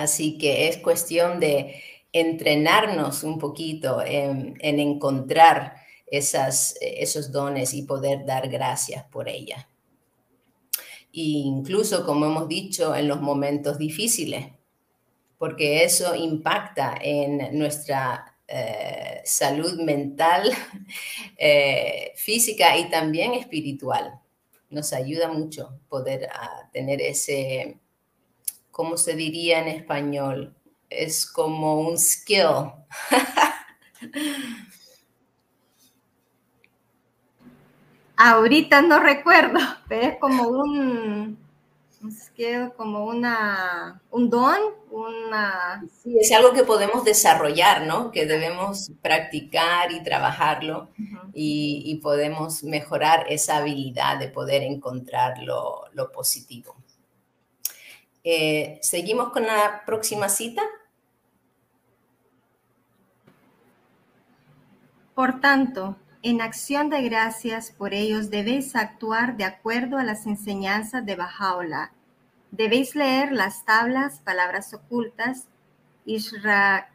[0.00, 5.76] Así que es cuestión de entrenarnos un poquito en, encontrar
[6.06, 9.66] esos dones y poder dar gracias por ellas.
[11.12, 14.46] incluso, como hemos dicho, en los momentos difíciles,
[15.36, 20.50] porque eso impacta en nuestra eh, salud mental,
[21.36, 24.18] eh, física y también espiritual.
[24.70, 27.79] Nos ayuda mucho poder ah, tener ese,
[28.70, 30.54] ¿cómo se diría en español?
[30.88, 32.72] Es como un skill.
[38.16, 39.58] Ahorita no recuerdo,
[39.88, 41.38] pero es como un,
[42.34, 44.58] que como una, un don,
[44.90, 45.84] una...
[46.02, 48.10] Sí, es algo que podemos desarrollar, ¿no?
[48.10, 50.88] Que debemos practicar y trabajarlo
[51.34, 56.74] y, podemos mejorar esa habilidad de poder encontrar lo, positivo.
[58.22, 60.62] Eh, ¿Seguimos con la próxima cita?
[65.14, 71.04] Por tanto, en acción de gracias por ellos debéis actuar de acuerdo a las enseñanzas
[71.06, 71.92] de Bajaola.
[72.50, 75.46] Debéis leer las tablas, palabras ocultas,
[76.04, 76.88] Ishrakat,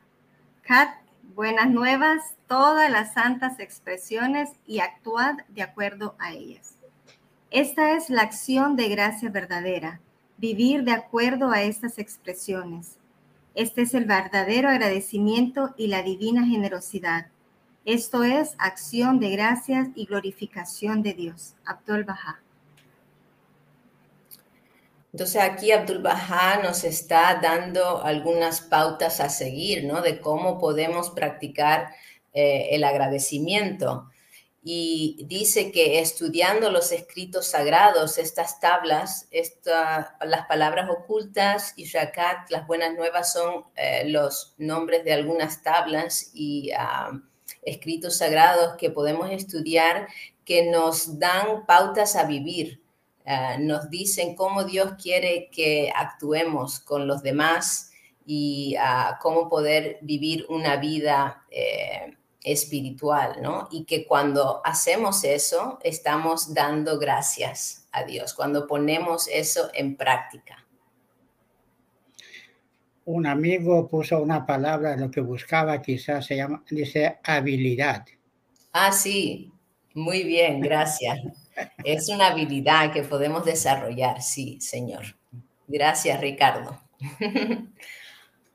[1.33, 6.75] buenas nuevas, todas las santas expresiones y actuad de acuerdo a ellas.
[7.51, 10.01] Esta es la acción de gracia verdadera,
[10.37, 12.97] vivir de acuerdo a estas expresiones.
[13.53, 17.27] Este es el verdadero agradecimiento y la divina generosidad
[17.85, 21.53] esto es acción de gracias y glorificación de Dios.
[21.65, 22.41] Abdul Baha.
[25.13, 30.01] Entonces aquí Abdul Baha nos está dando algunas pautas a seguir, ¿no?
[30.01, 31.89] De cómo podemos practicar
[32.33, 34.09] eh, el agradecimiento.
[34.67, 39.29] Y dice que estudiando los escritos sagrados, estas tablas,
[40.21, 46.31] las palabras ocultas y Rakat, las buenas nuevas, son eh, los nombres de algunas tablas
[46.33, 47.11] y ah,
[47.61, 50.07] escritos sagrados que podemos estudiar
[50.43, 52.81] que nos dan pautas a vivir,
[53.23, 57.91] eh, nos dicen cómo Dios quiere que actuemos con los demás
[58.25, 63.67] y ah, cómo poder vivir una vida eh, espiritual, ¿no?
[63.71, 70.65] Y que cuando hacemos eso, estamos dando gracias a Dios, cuando ponemos eso en práctica
[73.05, 78.05] un amigo puso una palabra, lo que buscaba quizás se llama, dice habilidad.
[78.73, 79.51] Ah, sí,
[79.93, 81.19] muy bien, gracias.
[81.83, 85.03] es una habilidad que podemos desarrollar, sí, señor.
[85.67, 86.79] Gracias, Ricardo.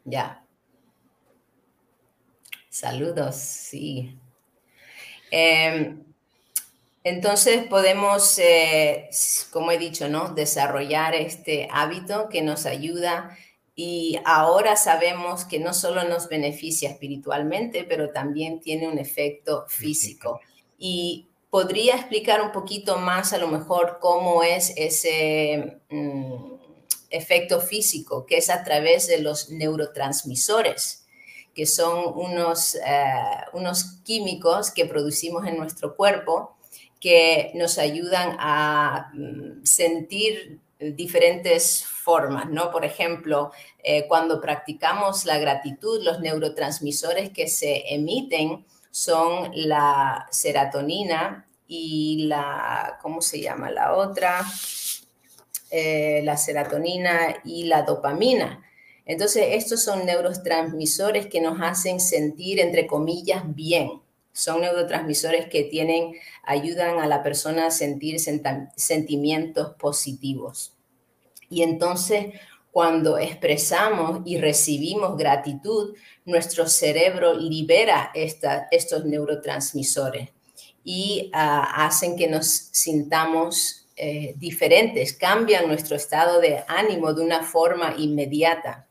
[0.04, 0.44] ya.
[2.70, 4.16] Saludos, sí.
[5.30, 6.04] Em,
[7.02, 9.10] entonces podemos, eh,
[9.50, 10.34] como he dicho, ¿no?
[10.34, 13.36] Desarrollar este hábito que nos ayuda
[13.74, 20.40] y ahora sabemos que no solo nos beneficia espiritualmente, pero también tiene un efecto físico.
[20.78, 26.54] Y podría explicar un poquito más a lo mejor cómo es ese mm,
[27.10, 30.99] efecto físico, que es a través de los neurotransmisores,
[31.54, 33.12] que son unos, eh,
[33.52, 36.56] unos químicos que producimos en nuestro cuerpo
[37.00, 42.70] que nos ayudan a mm, sentir diferentes formas, ¿no?
[42.70, 51.46] Por ejemplo, eh, cuando practicamos la gratitud, los neurotransmisores que se emiten son la serotonina
[51.68, 54.44] y la, ¿cómo se llama la otra?
[55.70, 58.64] Eh, la serotonina y la dopamina.
[59.10, 64.00] Entonces, estos son neurotransmisores que nos hacen sentir, entre comillas, bien.
[64.32, 70.76] Son neurotransmisores que tienen, ayudan a la persona a sentir sentimientos positivos.
[71.48, 72.26] Y entonces,
[72.70, 80.28] cuando expresamos y recibimos gratitud, nuestro cerebro libera estos neurotransmisores
[80.84, 87.42] y ah, hacen que nos sintamos eh, diferentes, cambian nuestro estado de ánimo de una
[87.42, 88.86] forma inmediata,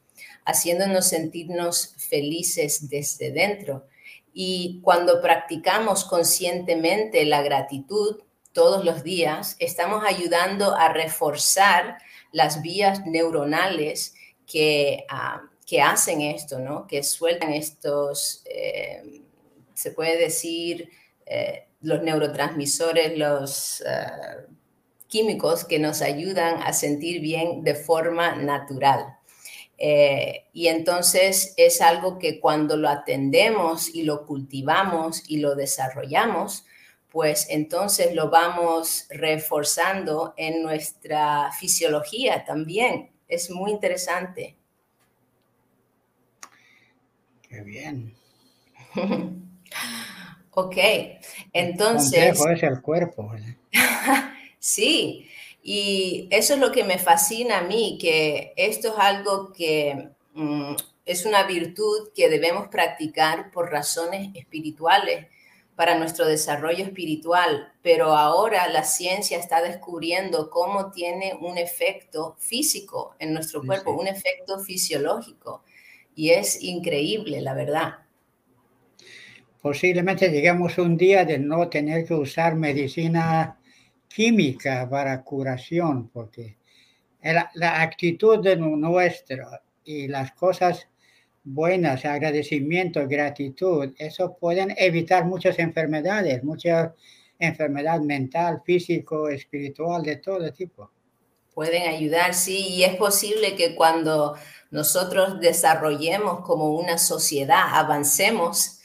[0.49, 3.85] haciéndonos sentirnos felices desde dentro.
[4.33, 8.21] Y cuando practicamos conscientemente la gratitud
[8.53, 11.97] todos los días, estamos ayudando a reforzar
[12.31, 16.87] las vías neuronales que, ah, que hacen esto, ¿no?
[16.87, 19.21] Que sueltan estos, eh,
[19.75, 20.89] se puede decir,
[21.25, 24.47] eh, los neurotransmisores, los eh,
[25.07, 29.18] químicos que nos ayudan a sentir bien de forma natural.
[29.81, 36.65] Eh, y entonces es algo que cuando lo atendemos y lo cultivamos y lo desarrollamos,
[37.09, 43.09] pues entonces lo vamos reforzando en nuestra fisiología también.
[43.29, 44.57] Es muy interesante.
[47.47, 48.13] Qué bien.
[50.51, 50.77] ok,
[51.53, 52.37] entonces...
[52.37, 53.31] es el cuerpo.
[54.59, 55.29] sí,
[55.71, 60.73] y eso es lo que me fascina a mí, que esto es algo que mm,
[61.05, 65.27] es una virtud que debemos practicar por razones espirituales
[65.75, 73.15] para nuestro desarrollo espiritual, pero ahora la ciencia está descubriendo cómo tiene un efecto físico
[73.19, 75.63] en nuestro cuerpo, un efecto fisiológico.
[76.15, 77.93] Y es increíble, la verdad.
[79.61, 83.58] Posiblemente lleguemos un día de no tener que usar medicina
[84.09, 86.57] química para curación, porque
[87.21, 90.87] la, actitud de nuestra y las cosas
[91.43, 96.93] buenas, agradecimiento, gratitud, eso pueden evitar muchas enfermedades, mucha
[97.39, 100.91] enfermedad mental, físico, espiritual, de todo tipo.
[101.53, 104.35] Pueden ayudar, sí, y es posible que cuando
[104.71, 108.78] nosotros desarrollemos como una sociedad, avancemos,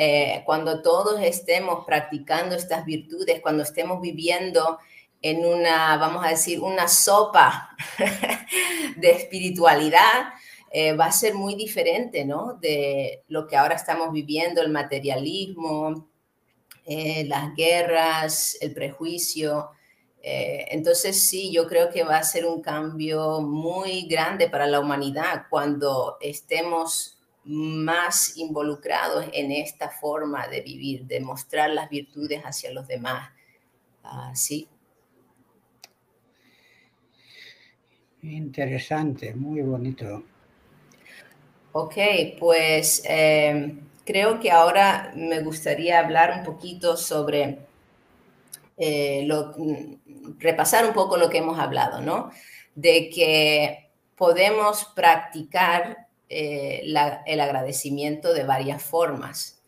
[0.00, 4.78] eh, cuando todos estemos practicando estas virtudes, cuando estemos viviendo
[5.20, 7.70] en una, vamos a decir, una sopa
[8.96, 10.28] de espiritualidad,
[10.70, 12.56] eh, va a ser muy diferente, ¿no?
[12.60, 16.08] De lo que ahora estamos viviendo, el materialismo,
[16.84, 19.70] eh, las guerras, el prejuicio.
[20.22, 25.46] Entonces sí, yo creo que va a ser un cambio muy grande para la humanidad
[25.48, 27.17] cuando estemos
[27.48, 33.30] más involucrados en esta forma de vivir, de mostrar las virtudes hacia los demás.
[34.34, 34.68] Sí.
[38.22, 40.22] Interesante, muy bonito.
[41.72, 41.94] Ok,
[42.38, 47.60] pues eh, creo que ahora me gustaría hablar un poquito sobre,
[48.76, 49.54] eh, lo,
[50.38, 52.30] repasar un poco lo que hemos hablado, ¿no?
[52.74, 56.82] De que podemos practicar eh,
[57.26, 59.62] el agradecimiento de varias formas.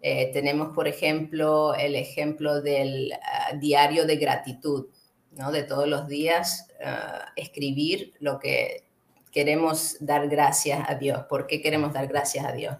[0.00, 4.86] tenemos, por ejemplo, el ejemplo del ah, diario de gratitud,
[5.32, 5.50] ¿no?
[5.52, 8.86] De todos los días ah, escribir lo que
[9.30, 12.76] queremos dar gracias a Dios, por qué queremos dar gracias a Dios.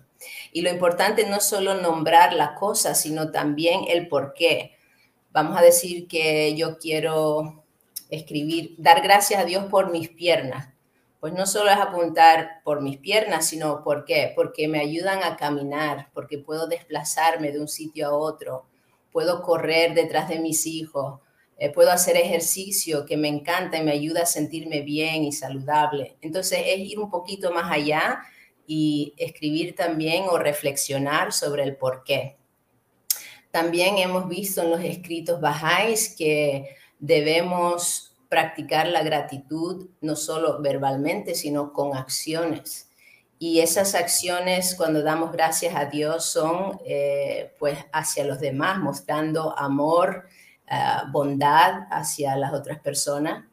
[0.53, 4.73] Y lo importante no es solo nombrar la cosa, sino también el por qué.
[5.33, 7.65] Vamos a decir que yo quiero
[8.09, 10.69] escribir, dar gracias a Dios por mis piernas.
[11.27, 14.33] Pues no solo es apuntar por mis piernas, sino por qué.
[14.37, 18.67] Porque me ayudan a caminar, porque puedo desplazarme de un sitio a otro,
[19.11, 21.19] puedo correr detrás de mis hijos,
[21.59, 26.17] eh, puedo hacer ejercicio que me encanta y me ayuda a sentirme bien y saludable.
[26.21, 28.21] Entonces es ir un poquito más allá
[28.65, 32.37] y escribir también o reflexionar sobre el por qué.
[33.51, 41.35] También hemos visto en los escritos bajáis que debemos practicar la gratitud no solo verbalmente,
[41.35, 42.91] sino con acciones.
[43.39, 49.57] Y esas acciones, cuando damos gracias a Dios, son eh, pues hacia los demás, mostrando
[49.59, 50.27] amor,
[50.69, 53.45] Ah, bondad hacia las otras personas,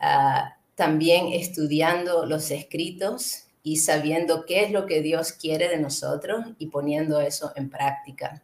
[0.00, 6.46] ah, también estudiando los escritos y sabiendo qué es lo que Dios quiere de nosotros
[6.58, 8.42] y poniendo eso en práctica.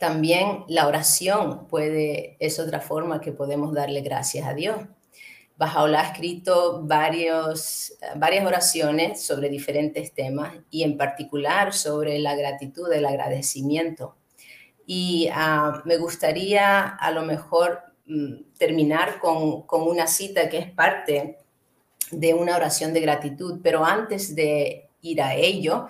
[0.00, 4.78] También la oración puede, es otra forma que podemos darle gracias a Dios.
[5.58, 12.90] Bajaola ha escrito varios, varias oraciones sobre diferentes temas y en particular sobre la gratitud,
[12.90, 14.16] el agradecimiento.
[14.86, 20.70] Y ah, me gustaría a lo mejor mm, terminar con, con, una cita que es
[20.70, 21.36] parte
[22.10, 25.88] de una oración de gratitud, pero antes de ir a ello,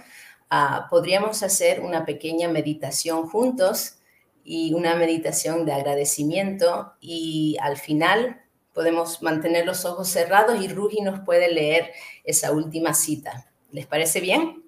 [0.51, 3.99] ah, podríamos hacer una pequeña meditación juntos
[4.45, 8.41] y una meditación de agradecimiento y al final
[8.73, 11.93] podemos mantener los ojos cerrados y Rugi nos puede leer
[12.25, 13.47] esa última cita.
[13.73, 14.65] ¿Les parece bien?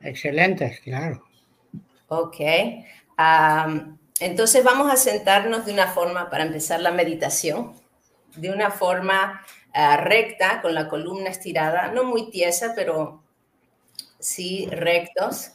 [0.00, 1.24] Excelente, claro.
[2.08, 2.36] Ok.
[4.20, 7.74] entonces vamos a sentarnos de una forma para empezar la meditación,
[8.36, 13.22] de una forma ah, recta, con la columna estirada, no muy tiesa, pero
[14.18, 15.52] sí rectos,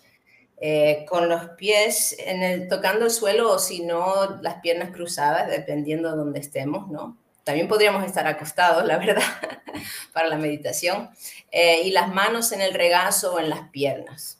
[0.62, 5.49] eh, con los pies en el, tocando el suelo o si no, las piernas cruzadas,
[5.49, 7.18] dependiendo de donde estemos, ¿no?
[7.43, 9.22] También podríamos estar acostados, la verdad,
[10.14, 11.10] para la meditación.
[11.51, 14.39] Eh, y las manos en el regazo o en las piernas.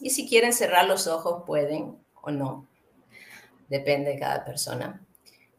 [0.00, 2.68] Y si quieren cerrar los ojos, pueden o no.
[3.68, 5.00] Depende de cada persona.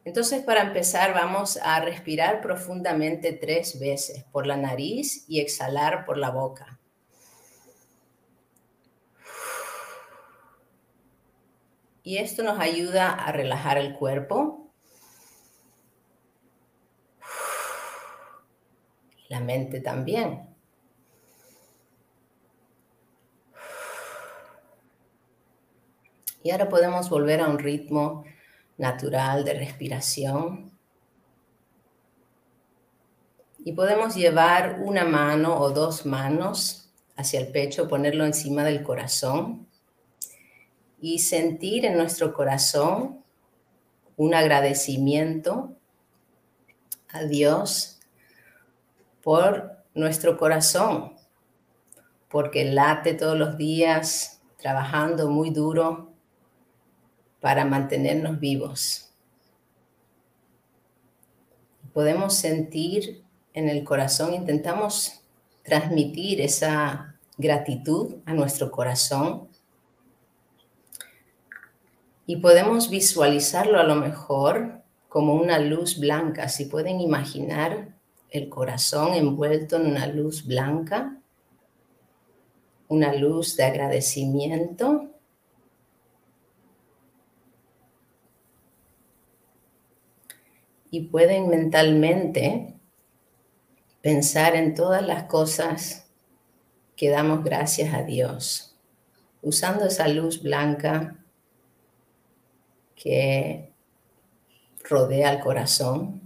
[0.04, 6.20] Entonces, para empezar, vamos a respirar profundamente tres veces por la nariz y exhalar por
[6.20, 6.75] la boca.
[12.06, 14.72] Y esto nos ayuda a relajar el cuerpo,
[19.28, 20.48] la mente también.
[26.44, 28.24] Y ahora podemos volver a un ritmo
[28.78, 30.78] natural de respiración.
[33.64, 39.66] Y podemos llevar una mano o dos manos hacia el pecho, ponerlo encima del corazón
[41.00, 43.24] y sentir en nuestro corazón
[44.18, 45.76] un agradecimiento
[47.10, 48.00] a Dios
[49.22, 51.14] por nuestro corazón,
[52.30, 56.14] porque late todos los días trabajando muy duro
[57.40, 59.14] para mantenernos vivos.
[61.94, 63.24] Podemos sentir
[63.54, 65.22] en el corazón, intentamos
[65.64, 69.50] transmitir esa gratitud a nuestro corazón
[72.26, 76.50] y podemos visualizarlo a lo mejor como una luz blanca.
[76.50, 77.96] Si pueden imaginar
[78.30, 81.22] el corazón envuelto en una luz blanca,
[82.88, 85.10] una luz de agradecimiento
[90.92, 92.76] y pueden mentalmente
[94.02, 96.08] pensar en todas las cosas
[96.96, 98.78] que damos gracias a Dios,
[99.42, 101.25] usando esa luz blanca
[102.96, 103.72] que
[104.84, 106.22] rodea el corazón.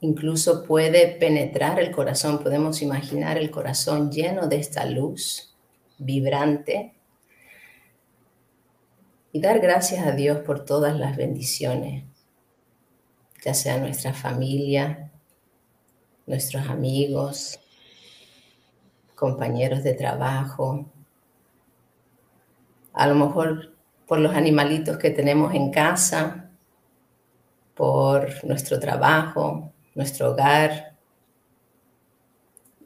[0.00, 5.54] Incluso puede penetrar el corazón, podemos imaginar el corazón lleno de esta luz
[5.98, 6.94] vibrante
[9.32, 12.04] y dar gracias a Dios por todas las bendiciones
[13.46, 15.12] ya sea nuestra familia,
[16.26, 17.60] nuestros amigos,
[19.14, 20.84] compañeros de trabajo,
[22.92, 23.75] a lo mejor
[24.06, 26.50] por los animalitos que tenemos en casa,
[27.74, 30.96] por nuestro trabajo, nuestro hogar,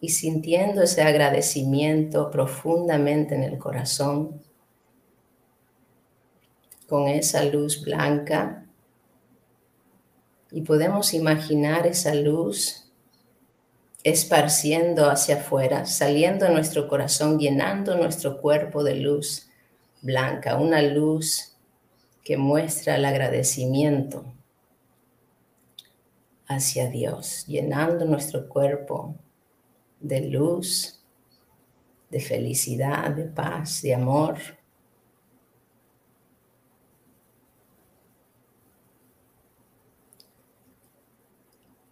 [0.01, 4.41] y sintiendo ese agradecimiento profundamente en el corazón,
[6.89, 8.67] con esa luz blanca.
[10.51, 12.91] Y podemos imaginar esa luz
[14.03, 19.50] esparciendo hacia afuera, saliendo de nuestro corazón, llenando nuestro cuerpo de luz
[20.03, 21.57] blanca, una luz
[22.25, 24.25] que muestra el agradecimiento
[26.47, 29.15] hacia Dios, llenando nuestro cuerpo
[30.01, 31.01] de luz,
[32.11, 34.39] de felicidad, de paz, de amor.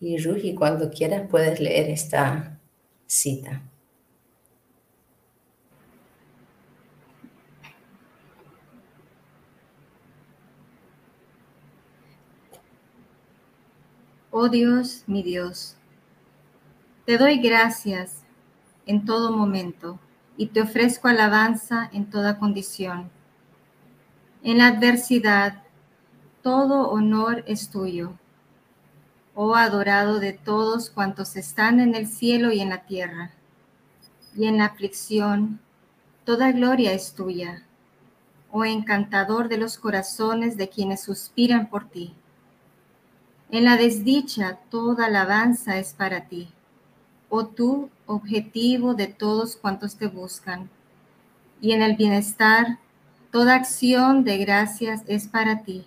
[0.00, 2.60] Y Ruji, cuando quieras puedes leer esta
[3.06, 3.62] cita.
[14.40, 15.74] Oh Dios, mi Dios,
[17.06, 18.22] te doy gracias
[18.86, 19.98] en todo momento
[20.36, 23.10] y te ofrezco alabanza en toda condición.
[24.44, 25.64] En la adversidad,
[26.40, 28.12] todo honor es tuyo
[29.34, 33.32] oh adorado de todos cuantos están en el cielo y en la tierra.
[34.36, 35.58] Y en la aflicción,
[36.24, 37.64] toda gloria es tuya,
[38.52, 42.14] oh encantador de los corazones de quienes suspiran por ti.
[43.50, 46.48] En la desdicha, toda alabanza es para ti,
[47.28, 50.68] oh tú, objetivo de todos cuantos te buscan.
[51.60, 52.78] Y en el bienestar,
[53.30, 55.86] toda acción de gracias es para ti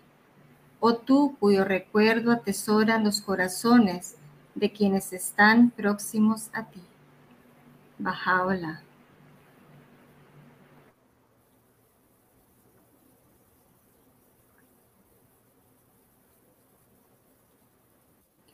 [0.81, 4.15] oh tú cuyo recuerdo atesoran los corazones
[4.55, 6.81] de quienes están próximos a ti.
[7.99, 8.81] Bajaola.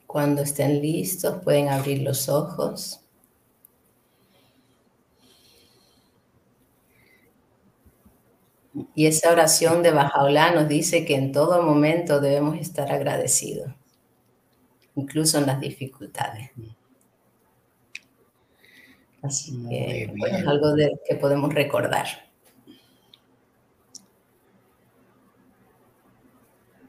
[0.08, 3.04] Cuando estén listos pueden abrir los ojos.
[8.94, 13.70] Y esa oración de Bajaola nos dice que en todo momento debemos estar agradecidos,
[14.94, 16.52] incluso en las dificultades.
[19.20, 22.27] Así que es algo de, que podemos recordar.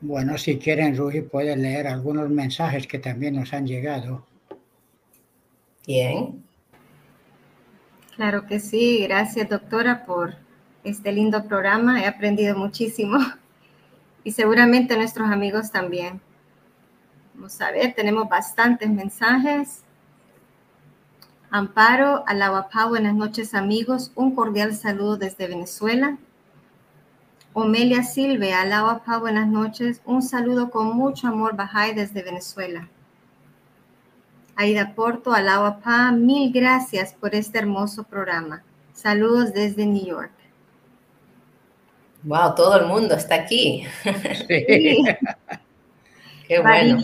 [0.02, 4.26] Bueno, si quieren, Rugi, pueden leer algunos mensajes que también nos han llegado.
[5.86, 6.44] Bien.
[8.16, 9.04] Claro que sí.
[9.04, 10.36] Gracias, doctora, por
[10.84, 12.02] este lindo programa.
[12.02, 13.18] He aprendido muchísimo.
[14.22, 16.20] Y seguramente nuestros amigos también.
[17.34, 19.84] Vamos a ver, tenemos bastantes mensajes.
[21.50, 24.12] Amparo, Alawapá, buenas noches amigos.
[24.16, 26.18] Un cordial saludo desde Venezuela.
[27.54, 30.02] Omelia Silve, Alawapá, buenas noches.
[30.06, 32.88] Un saludo con mucho amor, Bajay, desde Venezuela.
[34.56, 38.62] Aida Porto, Alawapá, mil gracias por este hermoso programa.
[38.94, 40.32] Saludos desde New York.
[42.24, 43.86] Wow, todo el mundo está aquí.
[44.48, 45.04] Sí.
[46.48, 47.02] Qué bueno.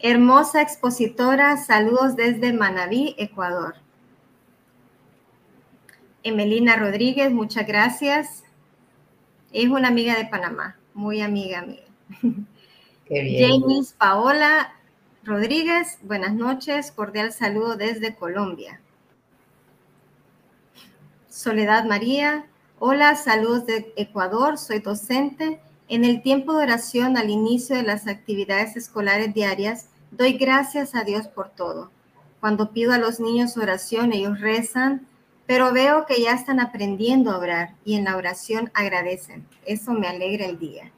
[0.00, 3.76] hermosa expositora, saludos desde Manabí, Ecuador.
[6.22, 8.44] Emelina Rodríguez, muchas gracias.
[9.52, 11.84] Es una amiga de Panamá, muy amiga mía.
[13.06, 13.60] Qué bien.
[13.62, 14.74] James Paola
[15.24, 18.80] Rodríguez, buenas noches, cordial saludo desde Colombia.
[21.28, 22.46] Soledad María,
[22.78, 25.60] hola, saludos de Ecuador, soy docente.
[25.88, 31.02] En el tiempo de oración al inicio de las actividades escolares diarias, doy gracias a
[31.02, 31.90] Dios por todo.
[32.38, 35.06] Cuando pido a los niños oración, ellos rezan,
[35.50, 39.48] pero veo que ya están aprendiendo a orar y en la oración agradecen.
[39.66, 40.92] Eso me alegra el día.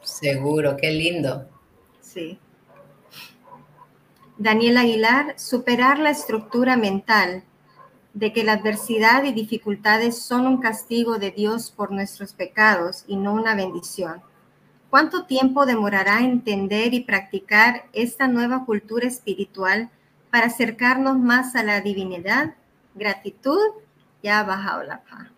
[0.00, 1.48] Seguro, qué lindo.
[2.00, 2.38] Sí.
[4.38, 7.42] Daniel Aguilar, superar la estructura mental
[8.12, 13.16] de que la adversidad y dificultades son un castigo de Dios por nuestros pecados y
[13.16, 14.22] no una bendición.
[14.88, 19.90] ¿Cuánto tiempo demorará entender y practicar esta nueva cultura espiritual
[20.30, 22.54] para acercarnos más a la divinidad?
[22.94, 23.58] Gratitud,
[24.22, 25.28] ya ha bajado la paz.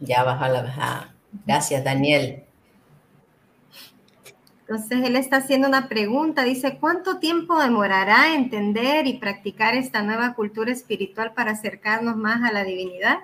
[0.00, 1.08] Ya ha bajado la paz.
[1.46, 2.44] Gracias, Daniel.
[4.66, 10.34] Entonces, él está haciendo una pregunta, dice, ¿cuánto tiempo demorará entender y practicar esta nueva
[10.34, 13.18] cultura espiritual para acercarnos más a la divinidad?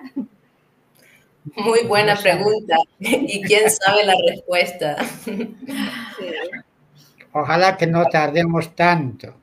[1.55, 2.77] Muy buena pregunta.
[2.99, 4.97] ¿Y quién sabe la respuesta?
[7.33, 9.33] Ojalá que no tardemos tanto.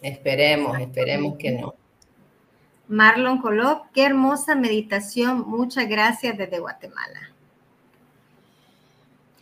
[0.00, 1.74] Esperemos, esperemos que no.
[2.92, 5.48] Marlon Colop, qué hermosa meditación.
[5.48, 7.30] Muchas gracias desde Guatemala.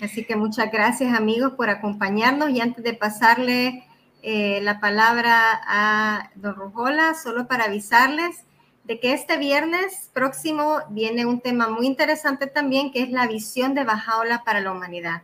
[0.01, 3.82] Así que muchas gracias amigos por acompañarnos y antes de pasarle
[4.22, 8.44] eh, la palabra a don Rujola, solo para avisarles
[8.84, 13.74] de que este viernes próximo viene un tema muy interesante también, que es la visión
[13.74, 15.22] de Bajaola para la humanidad.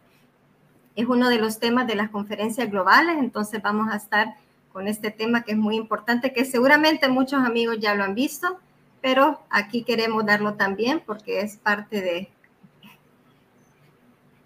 [0.97, 4.35] Es uno de los temas de las conferencias globales, entonces vamos a estar
[4.77, 8.61] con este tema que es muy importante, que seguramente muchos amigos ya lo han visto,
[9.01, 12.29] pero aquí queremos darlo también porque es parte de...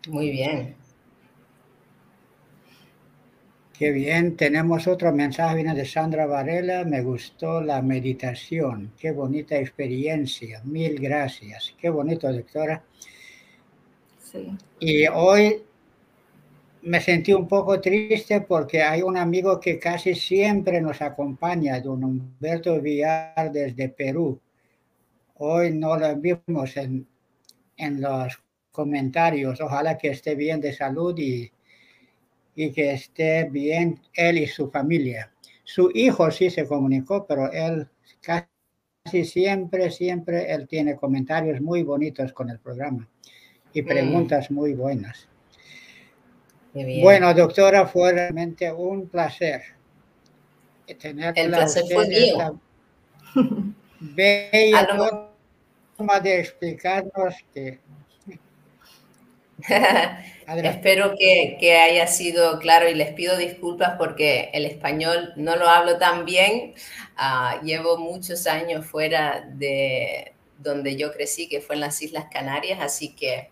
[0.09, 0.76] Muy bien.
[3.76, 9.57] Qué bien, tenemos otro mensaje, viene de Sandra Varela, me gustó la meditación, qué bonita
[9.57, 12.85] experiencia, mil gracias, qué bonito, doctora.
[14.22, 14.57] Sí.
[14.78, 15.64] Y hoy
[16.83, 22.05] me sentí un poco triste porque hay un amigo que casi siempre nos acompaña, don
[22.05, 24.41] Humberto Villar desde Perú.
[25.37, 27.07] Hoy no lo vimos en,
[27.76, 29.61] en los comentarios.
[29.61, 31.51] Ojalá que esté bien de salud y,
[32.55, 35.33] y que esté bien él y su familia.
[35.64, 37.89] Su hijo sí se comunicó, pero él
[38.20, 43.09] casi siempre, siempre, él tiene comentarios muy bonitos con el programa
[43.72, 43.87] y mm.
[43.87, 45.30] preguntas muy buenas.
[46.73, 49.62] Bueno, doctora, fue realmente un placer
[50.95, 52.61] tener El placer fue mío.
[54.01, 55.29] Bella
[55.97, 57.79] forma de explicarnos que...
[60.47, 65.68] Espero que, que, haya sido claro y les pido disculpas porque el español no lo
[65.68, 66.73] hablo tan bien.
[67.18, 72.81] Uh, llevo muchos años fuera de donde yo crecí, que fue en las Islas Canarias,
[72.81, 73.51] así que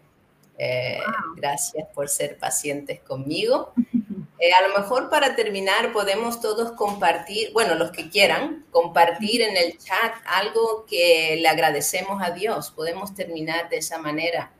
[0.58, 0.98] eh,
[1.36, 3.72] gracias por ser pacientes conmigo.
[4.40, 9.56] Eh, a lo mejor para terminar podemos todos compartir, bueno, los que quieran, compartir en
[9.56, 12.70] el chat algo que le agradecemos a Dios.
[12.70, 14.52] Podemos terminar de esa manera.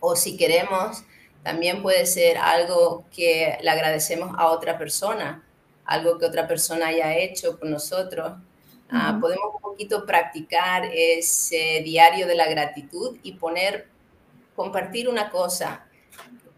[0.00, 1.04] O si queremos,
[1.44, 5.44] también puede ser algo que le agradecemos a otra persona,
[5.84, 8.32] algo que otra persona haya hecho por nosotros.
[8.90, 13.91] Ah, podemos un poquito practicar ese diario de la gratitud y poner
[14.54, 15.86] compartir una cosa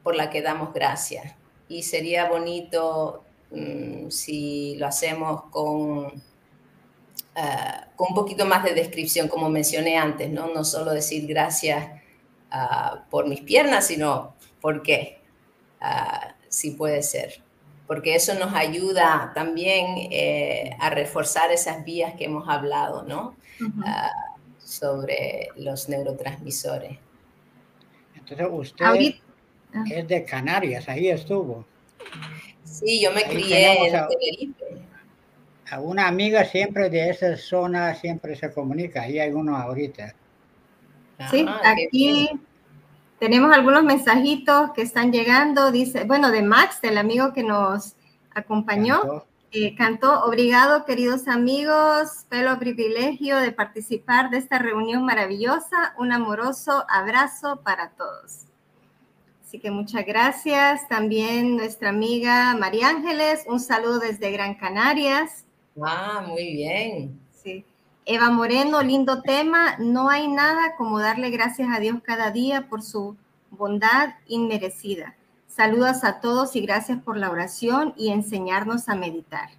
[0.02, 1.34] por la que damos gracias.
[1.68, 6.22] Y sería bonito mm, si lo hacemos con,
[7.34, 11.88] ah, con un poquito más de descripción, como mencioné antes, no, no solo decir gracias
[12.50, 15.20] ah, por mis piernas, sino por qué,
[15.82, 17.42] uh, si puede ser.
[17.86, 23.36] Porque eso nos ayuda también eh, a reforzar esas vías que hemos hablado, ¿no?
[24.64, 26.98] sobre los neurotransmisores.
[28.28, 28.84] Entonces usted
[29.74, 29.84] ah.
[29.90, 31.64] es de Canarias, ahí estuvo.
[32.64, 34.64] Sí, yo me crié en Tenerife.
[35.70, 40.14] A una amiga siempre de esa zona siempre se comunica, ahí hay uno ahorita.
[41.30, 42.28] Sí, ah, aquí
[43.18, 47.94] tenemos algunos mensajitos que están llegando, dice, bueno, de Max, del amigo que nos
[48.34, 49.24] acompañó.
[49.56, 56.84] Eh, cantó, obrigado queridos amigos, pelo privilegio de participar de esta reunión maravillosa, un amoroso
[56.88, 58.46] abrazo para todos.
[59.44, 60.88] Así que muchas gracias.
[60.88, 65.44] También nuestra amiga María Ángeles, un saludo desde Gran Canarias.
[65.80, 67.20] Ah, muy bien.
[67.30, 67.64] Sí.
[68.06, 69.76] Eva Moreno, lindo tema.
[69.78, 73.16] No hay nada como darle gracias a Dios cada día por su
[73.50, 75.14] bondad inmerecida.
[75.54, 79.50] Saludos a todos y gracias por la oración y enseñarnos a meditar.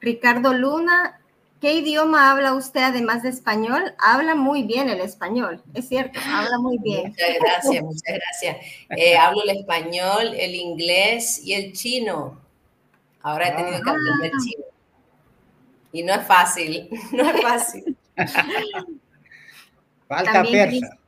[0.00, 1.20] Ricardo Luna,
[1.60, 3.94] ¿qué idioma habla usted además de español?
[3.96, 7.10] Habla muy bien el español, es cierto, habla muy bien.
[7.10, 8.56] Muchas gracias, muchas gracias.
[8.90, 12.40] Eh, hablo el español, el inglés y el chino.
[13.22, 14.38] Ahora he tenido que aprender ah.
[14.44, 14.64] chino.
[15.92, 17.96] Y no es fácil, no es fácil.
[20.08, 20.98] Falta persa.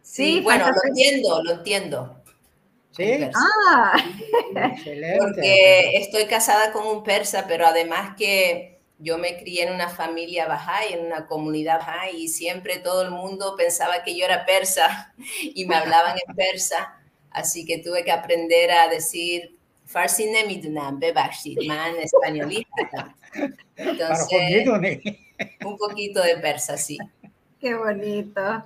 [0.00, 2.19] Sí, bueno, lo entiendo, lo entiendo.
[3.34, 3.92] Ah.
[5.18, 10.46] Porque estoy casada con un persa, pero además que yo me crié en una familia
[10.46, 15.14] bahá'í, en una comunidad bahá'í, y siempre todo el mundo pensaba que yo era persa
[15.42, 16.96] y me hablaban en persa.
[17.30, 19.56] Así que tuve que aprender a decir
[19.90, 21.00] Farsi nemidunan
[21.66, 23.16] man españolista.
[23.76, 24.68] Entonces,
[25.64, 26.96] un poquito de persa, sí.
[27.60, 28.64] Qué bonito.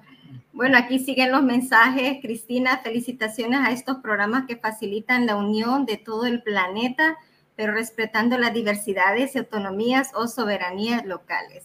[0.52, 2.18] Bueno, aquí siguen los mensajes.
[2.22, 7.16] Cristina, felicitaciones a estos programas que facilitan la unión de todo el planeta,
[7.56, 11.64] pero respetando las diversidades autonomías o soberanías locales.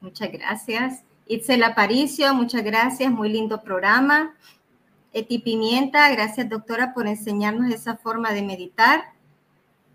[0.00, 1.04] Muchas gracias.
[1.26, 3.12] Itzel Aparicio, muchas gracias.
[3.12, 4.34] Muy lindo programa.
[5.12, 9.12] Eti Pimienta, gracias doctora por enseñarnos esa forma de meditar.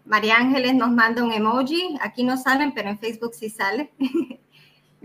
[0.05, 1.97] María Ángeles nos manda un emoji.
[2.01, 3.91] Aquí no salen, pero en Facebook sí sale.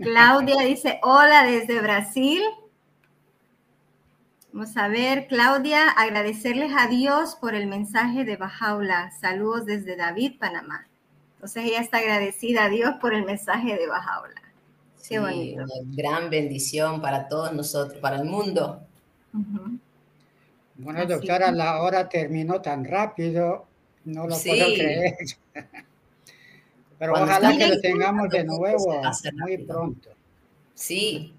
[0.01, 2.41] Claudia dice, hola desde Brasil.
[4.53, 9.11] Vamos a ver, Claudia, agradecerles a Dios por el mensaje de Bajaula.
[9.19, 10.87] Saludos desde David, Panamá.
[11.35, 14.41] Entonces ella está agradecida a Dios por el mensaje de Bajaula.
[15.07, 15.63] Qué bonito.
[15.63, 18.81] Una gran bendición para todos nosotros, para el mundo.
[20.75, 23.65] Bueno, doctora, la hora terminó tan rápido,
[24.05, 25.17] no lo puedo creer.
[26.99, 29.01] Pero ojalá que lo tengamos de nuevo
[29.33, 30.09] muy pronto.
[30.75, 31.33] Sí.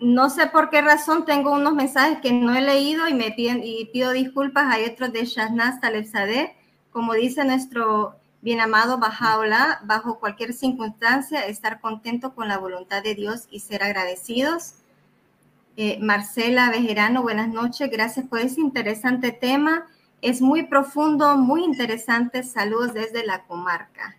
[0.00, 3.62] No sé por qué razón tengo unos mensajes que no he leído y me piden,
[3.62, 4.74] y pido disculpas.
[4.74, 6.54] Hay otros de Shahnaz Talebzadeh,
[6.90, 13.14] como dice nuestro bien amado Bajaola, bajo cualquier circunstancia, estar contento con la voluntad de
[13.14, 14.74] Dios y ser agradecidos.
[15.76, 17.90] Eh, Marcela Bejerano, buenas noches.
[17.90, 19.86] Gracias por ese interesante tema.
[20.22, 22.42] Es muy profundo, muy interesante.
[22.42, 24.16] Saludos desde la comarca.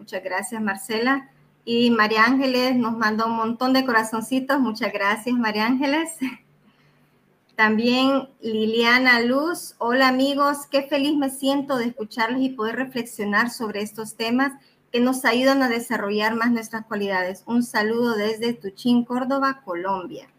[0.00, 1.28] Muchas gracias, Marcela.
[1.62, 4.58] Y María Ángeles nos mandó un montón de corazoncitos.
[4.58, 6.16] Muchas gracias, María Ángeles.
[7.54, 9.74] También Liliana Luz.
[9.76, 14.54] Hola amigos, qué feliz me siento de escucharlos y poder reflexionar sobre estos temas
[14.90, 17.42] que nos ayudan a desarrollar más nuestras cualidades.
[17.44, 20.30] Un saludo desde Tuchín, Córdoba, Colombia.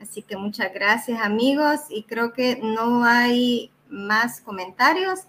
[0.00, 5.20] Así que muchas gracias amigos y creo que no hay más comentarios.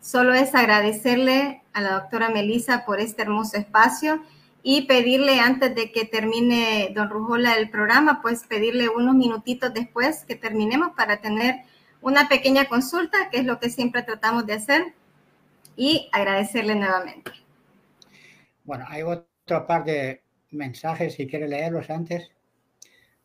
[0.00, 4.22] Solo es agradecerle a la doctora Melisa por este hermoso espacio
[4.62, 10.24] y pedirle antes de que termine don Rujola el programa, pues pedirle unos minutitos después
[10.24, 11.56] que terminemos para tener
[12.00, 14.94] una pequeña consulta, que es lo que siempre tratamos de hacer,
[15.76, 17.30] y agradecerle nuevamente.
[18.64, 22.30] Bueno, hay otro par de mensajes, si quiere leerlos antes,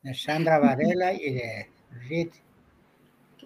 [0.02, 1.70] de Sandra Varela y de
[2.08, 2.34] Rit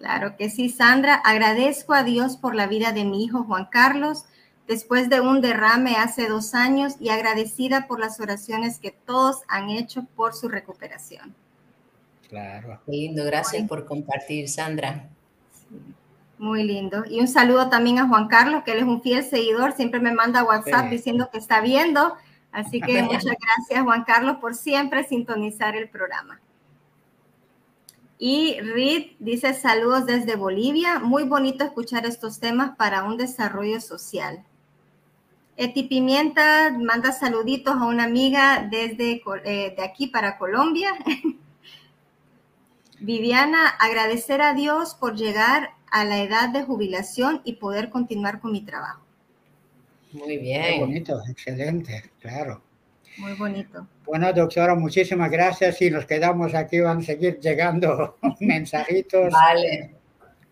[0.00, 1.14] Claro que sí, Sandra.
[1.14, 4.24] Agradezco a Dios por la vida de mi hijo Juan Carlos
[4.66, 9.68] después de un derrame hace dos años y agradecida por las oraciones que todos han
[9.68, 11.34] hecho por su recuperación.
[12.30, 12.80] Claro.
[12.86, 15.10] Qué lindo, gracias por compartir, Sandra.
[16.38, 17.04] muy lindo.
[17.06, 20.12] Y un saludo también a Juan Carlos, que él es un fiel seguidor, siempre me
[20.12, 22.14] manda WhatsApp diciendo que está viendo.
[22.52, 26.40] Así que muchas gracias, Juan Carlos, por siempre sintonizar el programa.
[28.22, 30.98] Y Reed dice saludos desde Bolivia.
[30.98, 34.44] Muy bonito escuchar estos temas para un desarrollo social.
[35.56, 40.92] Eti Pimienta manda saluditos a una amiga desde eh, de aquí para Colombia.
[43.00, 48.52] Viviana, agradecer a Dios por llegar a la edad de jubilación y poder continuar con
[48.52, 49.00] mi trabajo.
[50.12, 50.80] Muy bien.
[50.80, 52.60] bonito, excelente, claro.
[53.18, 53.86] Muy bonito.
[54.04, 59.32] Bueno, doctora, muchísimas gracias y nos quedamos aquí, van a seguir llegando mensajitos.
[59.32, 59.94] Vale.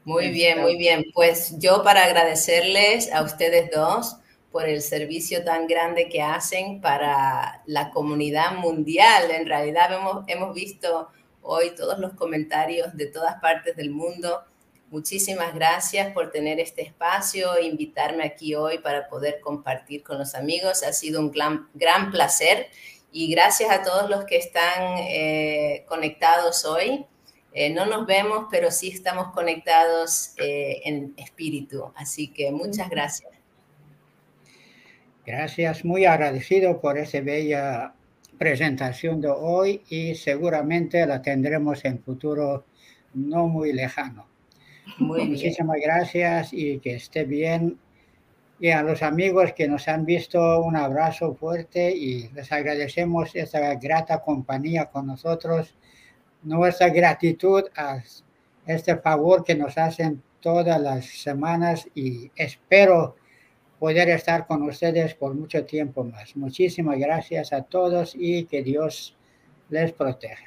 [0.05, 1.05] Muy bien, muy bien.
[1.13, 4.17] Pues yo para agradecerles a ustedes dos
[4.51, 9.31] por el servicio tan grande que hacen para la comunidad mundial.
[9.31, 11.09] En realidad hemos, hemos visto
[11.43, 14.43] hoy todos los comentarios de todas partes del mundo.
[14.91, 20.35] Muchísimas gracias por tener este espacio e invitarme aquí hoy para poder compartir con los
[20.35, 20.83] amigos.
[20.83, 22.69] Ha sido un gran, gran placer
[23.13, 27.05] y gracias a todos los que están eh, conectados hoy.
[27.53, 31.93] Eh, no nos vemos, pero sí estamos conectados eh, en espíritu.
[31.95, 33.31] Así que muchas gracias.
[35.27, 37.93] Gracias, muy agradecido por esa bella
[38.39, 42.65] presentación de hoy y seguramente la tendremos en futuro
[43.13, 44.28] no muy lejano.
[44.97, 47.79] Muy Muchísimas gracias y que esté bien.
[48.61, 53.75] Y a los amigos que nos han visto, un abrazo fuerte y les agradecemos esta
[53.75, 55.75] grata compañía con nosotros
[56.43, 58.03] nuestra gratitud a
[58.67, 63.17] este favor que nos hacen todas las semanas y espero
[63.79, 66.37] poder estar con ustedes por mucho tiempo más.
[66.37, 69.17] Muchísimas gracias a todos y que Dios
[69.69, 70.47] les proteja.